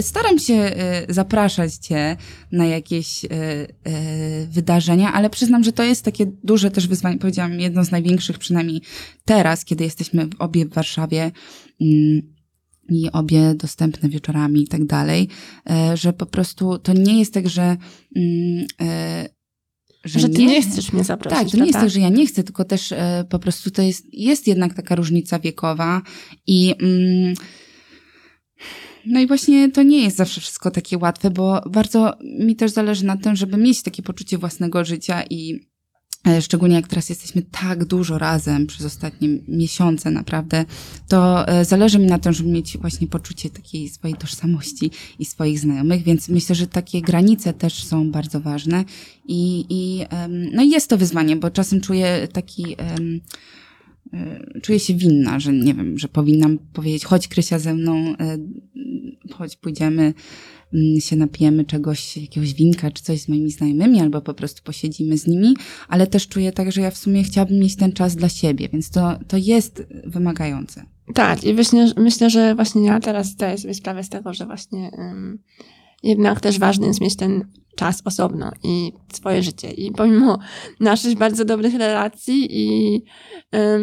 staram 0.00 0.38
się 0.38 0.54
e, 0.54 1.06
zapraszać 1.08 1.74
cię 1.74 2.16
na 2.52 2.66
jakieś 2.66 3.24
e, 3.24 3.28
wydarzenia, 4.50 5.12
ale 5.12 5.30
przyznam, 5.30 5.64
że 5.64 5.72
to 5.72 5.82
jest 5.82 6.04
takie 6.04 6.26
duże 6.44 6.70
też 6.70 6.88
wyzwanie, 6.88 7.18
powiedziałam, 7.18 7.60
jedno 7.60 7.84
z 7.84 7.90
największych, 7.90 8.38
przynajmniej 8.38 8.80
teraz, 9.24 9.64
kiedy 9.64 9.84
jesteśmy 9.84 10.28
obie 10.38 10.66
w 10.66 10.74
Warszawie. 10.74 11.32
Um, 11.80 12.36
i 12.88 13.12
obie 13.12 13.54
dostępne 13.54 14.08
wieczorami 14.08 14.62
i 14.62 14.68
tak 14.68 14.84
dalej, 14.84 15.28
że 15.94 16.12
po 16.12 16.26
prostu 16.26 16.78
to 16.78 16.92
nie 16.92 17.18
jest 17.18 17.34
tak, 17.34 17.48
że 17.48 17.76
mm, 18.16 18.66
że, 20.06 20.20
że 20.20 20.28
ty 20.28 20.38
nie, 20.38 20.46
nie 20.46 20.62
chcesz 20.62 20.92
mnie 20.92 21.04
zaprosić. 21.04 21.38
Tak, 21.38 21.50
to 21.50 21.56
nie 21.56 21.66
jest 21.66 21.78
tak, 21.78 21.90
że 21.90 22.00
ja 22.00 22.08
nie 22.08 22.26
chcę, 22.26 22.44
tylko 22.44 22.64
też 22.64 22.92
e, 22.92 23.24
po 23.30 23.38
prostu 23.38 23.70
to 23.70 23.82
jest, 23.82 24.06
jest 24.12 24.46
jednak 24.46 24.74
taka 24.74 24.94
różnica 24.94 25.38
wiekowa 25.38 26.02
i 26.46 26.74
mm, 26.80 27.34
no 29.06 29.20
i 29.20 29.26
właśnie 29.26 29.70
to 29.70 29.82
nie 29.82 30.02
jest 30.02 30.16
zawsze 30.16 30.40
wszystko 30.40 30.70
takie 30.70 30.98
łatwe, 30.98 31.30
bo 31.30 31.60
bardzo 31.70 32.12
mi 32.38 32.56
też 32.56 32.70
zależy 32.70 33.04
na 33.04 33.16
tym, 33.16 33.36
żeby 33.36 33.56
mieć 33.56 33.82
takie 33.82 34.02
poczucie 34.02 34.38
własnego 34.38 34.84
życia 34.84 35.22
i 35.30 35.60
szczególnie 36.40 36.74
jak 36.74 36.88
teraz 36.88 37.08
jesteśmy 37.08 37.42
tak 37.42 37.84
dużo 37.84 38.18
razem 38.18 38.66
przez 38.66 38.86
ostatnie 38.86 39.28
miesiące, 39.48 40.10
naprawdę, 40.10 40.64
to 41.08 41.48
e, 41.48 41.64
zależy 41.64 41.98
mi 41.98 42.06
na 42.06 42.18
tym, 42.18 42.32
żeby 42.32 42.50
mieć 42.50 42.78
właśnie 42.78 43.06
poczucie 43.06 43.50
takiej 43.50 43.88
swojej 43.88 44.16
tożsamości 44.16 44.90
i 45.18 45.24
swoich 45.24 45.60
znajomych, 45.60 46.02
więc 46.02 46.28
myślę, 46.28 46.54
że 46.54 46.66
takie 46.66 47.02
granice 47.02 47.52
też 47.52 47.84
są 47.84 48.10
bardzo 48.10 48.40
ważne. 48.40 48.84
I, 49.28 49.66
i 49.68 50.06
no 50.52 50.62
jest 50.62 50.90
to 50.90 50.98
wyzwanie, 50.98 51.36
bo 51.36 51.50
czasem 51.50 51.80
czuję 51.80 52.28
taki 52.32 52.76
e, 52.78 52.96
czuję 54.62 54.80
się 54.80 54.94
winna, 54.94 55.40
że 55.40 55.52
nie 55.52 55.74
wiem, 55.74 55.98
że 55.98 56.08
powinnam 56.08 56.58
powiedzieć, 56.58 57.04
chodź 57.04 57.28
Krysia 57.28 57.58
ze 57.58 57.74
mną, 57.74 58.14
chodź 59.32 59.56
pójdziemy 59.56 60.14
się 61.00 61.16
napijemy 61.16 61.64
czegoś, 61.64 62.16
jakiegoś 62.16 62.54
winka 62.54 62.90
czy 62.90 63.02
coś 63.02 63.20
z 63.20 63.28
moimi 63.28 63.50
znajomymi, 63.50 64.00
albo 64.00 64.20
po 64.20 64.34
prostu 64.34 64.62
posiedzimy 64.62 65.18
z 65.18 65.26
nimi, 65.26 65.54
ale 65.88 66.06
też 66.06 66.28
czuję 66.28 66.52
tak, 66.52 66.72
że 66.72 66.80
ja 66.80 66.90
w 66.90 66.96
sumie 66.96 67.22
chciałabym 67.22 67.58
mieć 67.58 67.76
ten 67.76 67.92
czas 67.92 68.16
dla 68.16 68.28
siebie, 68.28 68.68
więc 68.72 68.90
to, 68.90 69.18
to 69.28 69.36
jest 69.36 69.86
wymagające. 70.06 70.84
Tak, 71.14 71.44
i 71.44 71.54
myślę, 71.54 71.92
myślę, 71.96 72.30
że 72.30 72.54
właśnie 72.54 72.84
ja 72.84 73.00
teraz 73.00 73.26
zdaję 73.26 73.58
sobie 73.58 73.74
sprawę 73.74 74.04
z 74.04 74.08
tego, 74.08 74.34
że 74.34 74.46
właśnie 74.46 74.90
jednak 76.02 76.40
też 76.40 76.58
ważne 76.58 76.86
jest 76.86 77.00
mieć 77.00 77.16
ten 77.16 77.44
czas 77.76 78.02
osobno 78.04 78.52
i 78.64 78.92
swoje 79.12 79.42
życie. 79.42 79.70
I 79.70 79.92
pomimo 79.92 80.38
naszych 80.80 81.18
bardzo 81.18 81.44
dobrych 81.44 81.74
relacji 81.74 82.48
i 82.50 83.02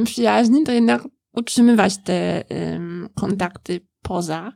przyjaźni, 0.03 0.63
to 0.63 0.71
jednak 0.71 1.07
utrzymywać 1.33 1.97
te 1.97 2.43
kontakty 3.15 3.79
poza 4.01 4.51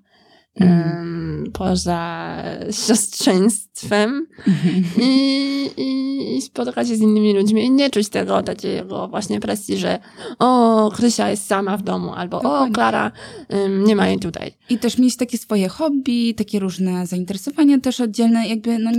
Mm. 0.60 1.52
poza 1.54 2.44
siostrzeństwem 2.72 4.28
mm. 4.48 4.84
i, 5.02 5.70
i, 5.78 6.38
i, 6.38 6.42
spotykać 6.42 6.88
się 6.88 6.96
z 6.96 7.02
innymi 7.02 7.34
ludźmi 7.34 7.66
i 7.66 7.72
nie 7.72 7.90
czuć 7.90 8.10
tego 8.10 8.44
takiego 8.44 9.08
właśnie 9.08 9.40
presji, 9.40 9.78
że 9.78 10.00
o, 10.40 10.92
Krysia 10.96 11.30
jest 11.30 11.48
sama 11.48 11.78
w 11.78 11.84
domu, 11.84 12.14
albo 12.14 12.38
Dokładnie. 12.38 12.72
o, 12.72 12.74
Klara 12.74 13.12
um, 13.50 13.84
nie 13.84 13.96
ma 13.96 14.08
jej 14.08 14.20
tutaj. 14.20 14.52
I 14.70 14.78
też 14.78 14.98
mieć 14.98 15.18
takie 15.18 15.38
swoje 15.38 15.68
hobby, 15.70 16.34
takie 16.34 16.60
różne 16.60 17.08
zainteresowania 17.08 17.80
też 17.80 18.02
oddzielne, 18.02 18.48
jakby 18.48 18.80
no 18.80 18.92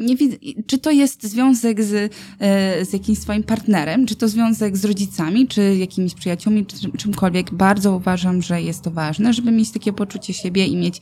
nie, 0.00 0.16
widzę, 0.16 0.36
czy 0.66 0.78
to 0.78 0.90
jest 0.90 1.22
związek 1.22 1.82
z, 1.82 2.12
e, 2.40 2.84
z 2.84 2.92
jakimś 2.92 3.18
swoim 3.18 3.42
partnerem, 3.42 4.06
czy 4.06 4.16
to 4.16 4.28
związek 4.28 4.76
z 4.76 4.84
rodzicami, 4.84 5.48
czy 5.48 5.76
jakimiś 5.76 6.14
przyjaciółmi, 6.14 6.66
czy 6.66 6.92
czymkolwiek. 6.98 7.54
Bardzo 7.54 7.96
uważam, 7.96 8.42
że 8.42 8.62
jest 8.62 8.82
to 8.82 8.90
ważne, 8.90 9.32
żeby 9.32 9.50
mieć 9.50 9.70
takie 9.70 9.92
poczucie 9.92 10.34
siebie 10.34 10.66
i 10.66 10.76
mieć 10.76 11.01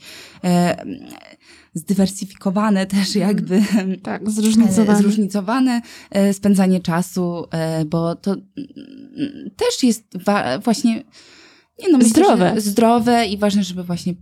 zdywersyfikowane 1.73 2.85
też 2.85 3.15
jakby. 3.15 3.61
Tak, 4.03 4.31
zróżnicowane. 4.31 4.99
E, 4.99 5.01
zróżnicowane 5.01 5.81
e, 6.11 6.33
spędzanie 6.33 6.79
czasu, 6.79 7.45
e, 7.51 7.85
bo 7.85 8.15
to 8.15 8.35
też 9.55 9.83
jest 9.83 10.03
właśnie 10.63 11.03
nie 11.79 11.89
no, 11.91 12.01
zdrowe. 12.01 12.53
Myślę, 12.53 12.71
zdrowe 12.71 13.25
i 13.25 13.37
ważne, 13.37 13.63
żeby 13.63 13.83
właśnie 13.83 14.13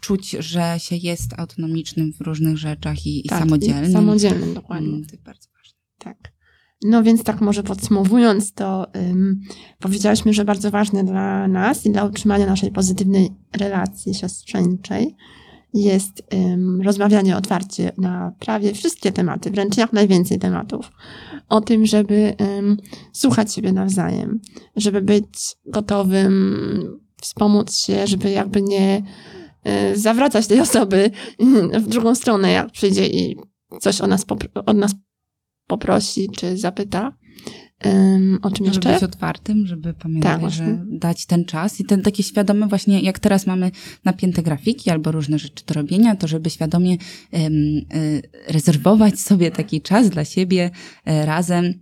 czuć, 0.00 0.30
że 0.30 0.74
się 0.78 0.96
jest 0.96 1.34
autonomicznym 1.38 2.12
w 2.12 2.20
różnych 2.20 2.58
rzeczach 2.58 3.06
i, 3.06 3.24
tak, 3.28 3.38
i 3.38 3.42
samodzielnym. 3.42 3.90
I 3.90 3.92
samodzielnym, 3.92 4.54
dokładnie. 4.54 4.88
Mm, 4.88 5.04
to 5.04 5.12
jest 5.12 5.24
bardzo 5.24 5.48
ważne. 5.56 5.78
Tak. 5.98 6.37
No 6.82 7.02
więc 7.02 7.24
tak 7.24 7.40
może 7.40 7.62
podsumowując, 7.62 8.52
to 8.52 8.86
um, 8.94 9.40
że 10.30 10.44
bardzo 10.44 10.70
ważne 10.70 11.04
dla 11.04 11.48
nas 11.48 11.86
i 11.86 11.90
dla 11.90 12.04
utrzymania 12.04 12.46
naszej 12.46 12.70
pozytywnej 12.70 13.30
relacji 13.52 14.14
siostrzeńczej 14.14 15.16
jest 15.74 16.22
em, 16.30 16.82
rozmawianie 16.82 17.36
otwarcie 17.36 17.92
na 17.98 18.32
prawie 18.38 18.74
wszystkie 18.74 19.12
tematy, 19.12 19.50
wręcz 19.50 19.76
jak 19.76 19.92
najwięcej 19.92 20.38
tematów. 20.38 20.92
O 21.48 21.60
tym, 21.60 21.86
żeby 21.86 22.34
em, 22.38 22.76
słuchać 23.12 23.54
siebie 23.54 23.72
nawzajem, 23.72 24.40
żeby 24.76 25.02
być 25.02 25.56
gotowym, 25.66 27.00
wspomóc 27.20 27.76
się, 27.76 28.06
żeby 28.06 28.30
jakby 28.30 28.62
nie 28.62 29.02
e, 29.64 29.96
zawracać 29.96 30.46
tej 30.46 30.60
osoby 30.60 31.10
w 31.80 31.88
drugą 31.88 32.14
stronę, 32.14 32.50
jak 32.50 32.70
przyjdzie 32.70 33.06
i 33.06 33.36
coś 33.80 34.00
o 34.00 34.06
nas 34.06 34.24
od 34.66 34.76
nas 34.76 34.94
poprosi 35.68 36.28
czy 36.36 36.56
zapyta. 36.56 37.12
Em, 37.80 38.38
o 38.42 38.50
czym 38.50 38.66
Żeby 38.66 38.76
jeszcze? 38.76 38.92
być 38.94 39.02
otwartym, 39.02 39.66
żeby 39.66 39.94
pamiętać, 39.94 40.40
Tak, 40.42 40.50
że 40.50 40.84
dać 40.90 41.26
ten 41.26 41.44
czas 41.44 41.80
i 41.80 41.84
ten 41.84 42.02
takie 42.02 42.22
świadome 42.22 42.66
właśnie, 42.68 43.00
jak 43.00 43.18
teraz 43.18 43.46
mamy 43.46 43.70
napięte 44.04 44.42
grafiki 44.42 44.90
albo 44.90 45.12
różne 45.12 45.38
rzeczy 45.38 45.64
do 45.66 45.74
robienia, 45.74 46.16
to 46.16 46.28
żeby 46.28 46.50
świadomie 46.50 46.92
e, 47.32 47.48
rezerwować 48.48 49.20
sobie 49.20 49.50
taki 49.50 49.80
czas 49.80 50.10
dla 50.10 50.24
siebie 50.24 50.70
e, 51.04 51.26
razem. 51.26 51.74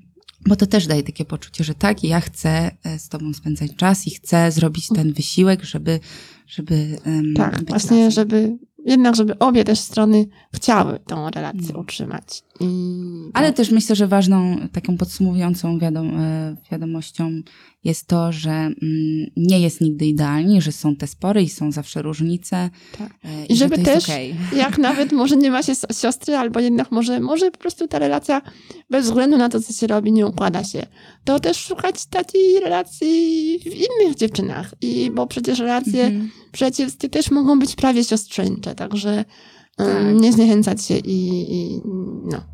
Bo 0.48 0.56
to 0.56 0.66
też 0.66 0.86
daje 0.86 1.02
takie 1.02 1.24
poczucie, 1.24 1.64
że 1.64 1.74
tak, 1.74 2.04
ja 2.04 2.20
chcę 2.20 2.70
e, 2.84 2.98
z 2.98 3.08
tobą 3.08 3.32
spędzać 3.34 3.70
czas 3.76 4.06
i 4.06 4.10
chcę 4.10 4.52
zrobić 4.52 4.88
ten 4.88 5.12
wysiłek, 5.12 5.64
żeby, 5.64 6.00
żeby 6.46 6.98
em, 7.04 7.34
Tak, 7.36 7.68
właśnie, 7.68 7.96
razem. 8.04 8.10
żeby 8.10 8.58
jednak, 8.86 9.16
żeby 9.16 9.38
obie 9.38 9.64
też 9.64 9.78
strony 9.78 10.26
chciały 10.54 10.98
tą 10.98 11.30
relację 11.30 11.68
Mm. 11.70 11.80
utrzymać. 11.80 12.42
I, 12.60 12.66
Ale 13.34 13.48
no, 13.48 13.54
też 13.54 13.70
myślę, 13.70 13.96
że 13.96 14.06
ważną, 14.06 14.56
taką 14.72 14.96
podsumowującą 14.96 15.78
wiadom, 15.78 16.20
e, 16.20 16.56
wiadomością 16.72 17.30
jest 17.86 18.06
to, 18.06 18.32
że 18.32 18.50
mm, 18.50 18.74
nie 19.36 19.60
jest 19.60 19.80
nigdy 19.80 20.06
idealnie, 20.06 20.60
że 20.62 20.72
są 20.72 20.96
te 20.96 21.06
spory 21.06 21.42
i 21.42 21.48
są 21.48 21.72
zawsze 21.72 22.02
różnice. 22.02 22.70
Tak. 22.98 23.10
e, 23.24 23.46
I 23.46 23.56
że 23.56 23.58
żeby 23.58 23.78
też- 23.78 24.04
okej. 24.04 24.34
jak 24.64 24.78
nawet 24.78 25.12
może 25.12 25.36
nie 25.36 25.50
ma 25.50 25.62
się 25.62 25.72
siostry, 25.92 26.36
albo 26.36 26.60
jednak 26.60 26.90
może, 26.92 27.20
może 27.20 27.50
po 27.50 27.58
prostu 27.58 27.88
ta 27.88 27.98
relacja 27.98 28.42
bez 28.90 29.04
względu 29.06 29.36
na 29.36 29.48
to, 29.48 29.60
co 29.60 29.72
się 29.72 29.86
robi, 29.86 30.12
nie 30.12 30.26
układa 30.26 30.64
się, 30.64 30.86
to 31.24 31.40
też 31.40 31.56
szukać 31.56 32.06
takiej 32.06 32.60
relacji 32.60 33.58
w 33.62 33.66
innych 33.66 34.16
dziewczynach. 34.16 34.74
I 34.80 35.10
bo 35.10 35.26
przecież 35.26 35.58
relacje 35.58 36.04
Mhm. 36.04 36.30
przyjacielskie 36.52 37.08
też 37.08 37.30
mogą 37.30 37.58
być 37.58 37.74
prawie 37.76 38.04
siostrzeńcze, 38.04 38.74
także 38.74 39.10
em, 39.78 39.86
Tak. 39.86 40.14
nie 40.22 40.32
zniechęcać 40.32 40.84
się 40.84 40.98
i, 40.98 41.46
i 41.54 41.80
no. 42.24 42.44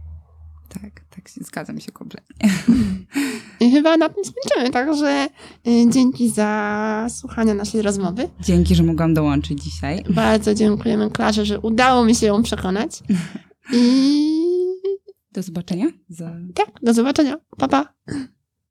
Tak, 0.69 1.01
tak, 1.11 1.31
zgadzam 1.31 1.81
się 1.81 1.93
kompletnie. 1.93 2.37
Chyba 3.71 3.97
na 3.97 4.09
tym 4.09 4.25
skończymy, 4.25 4.71
także 4.71 5.29
y, 5.67 5.91
dzięki 5.91 6.31
za 6.31 7.07
słuchanie 7.11 7.55
naszej 7.55 7.83
rozmowy. 7.83 8.29
Dzięki, 8.41 8.75
że 8.75 8.83
mogłam 8.83 9.15
dołączyć 9.15 9.63
dzisiaj. 9.63 10.05
Bardzo 10.11 10.55
dziękujemy 10.55 11.11
Klarze, 11.11 11.45
że 11.45 11.61
udało 11.61 12.05
mi 12.05 12.15
się 12.15 12.27
ją 12.27 12.43
przekonać. 12.43 13.03
I 13.73 14.43
Do 15.33 15.43
zobaczenia. 15.43 15.87
Za... 16.09 16.37
tak, 16.55 16.71
do 16.83 16.95
zobaczenia. 16.95 17.37
Pa, 17.59 17.69
pa. 17.69 17.95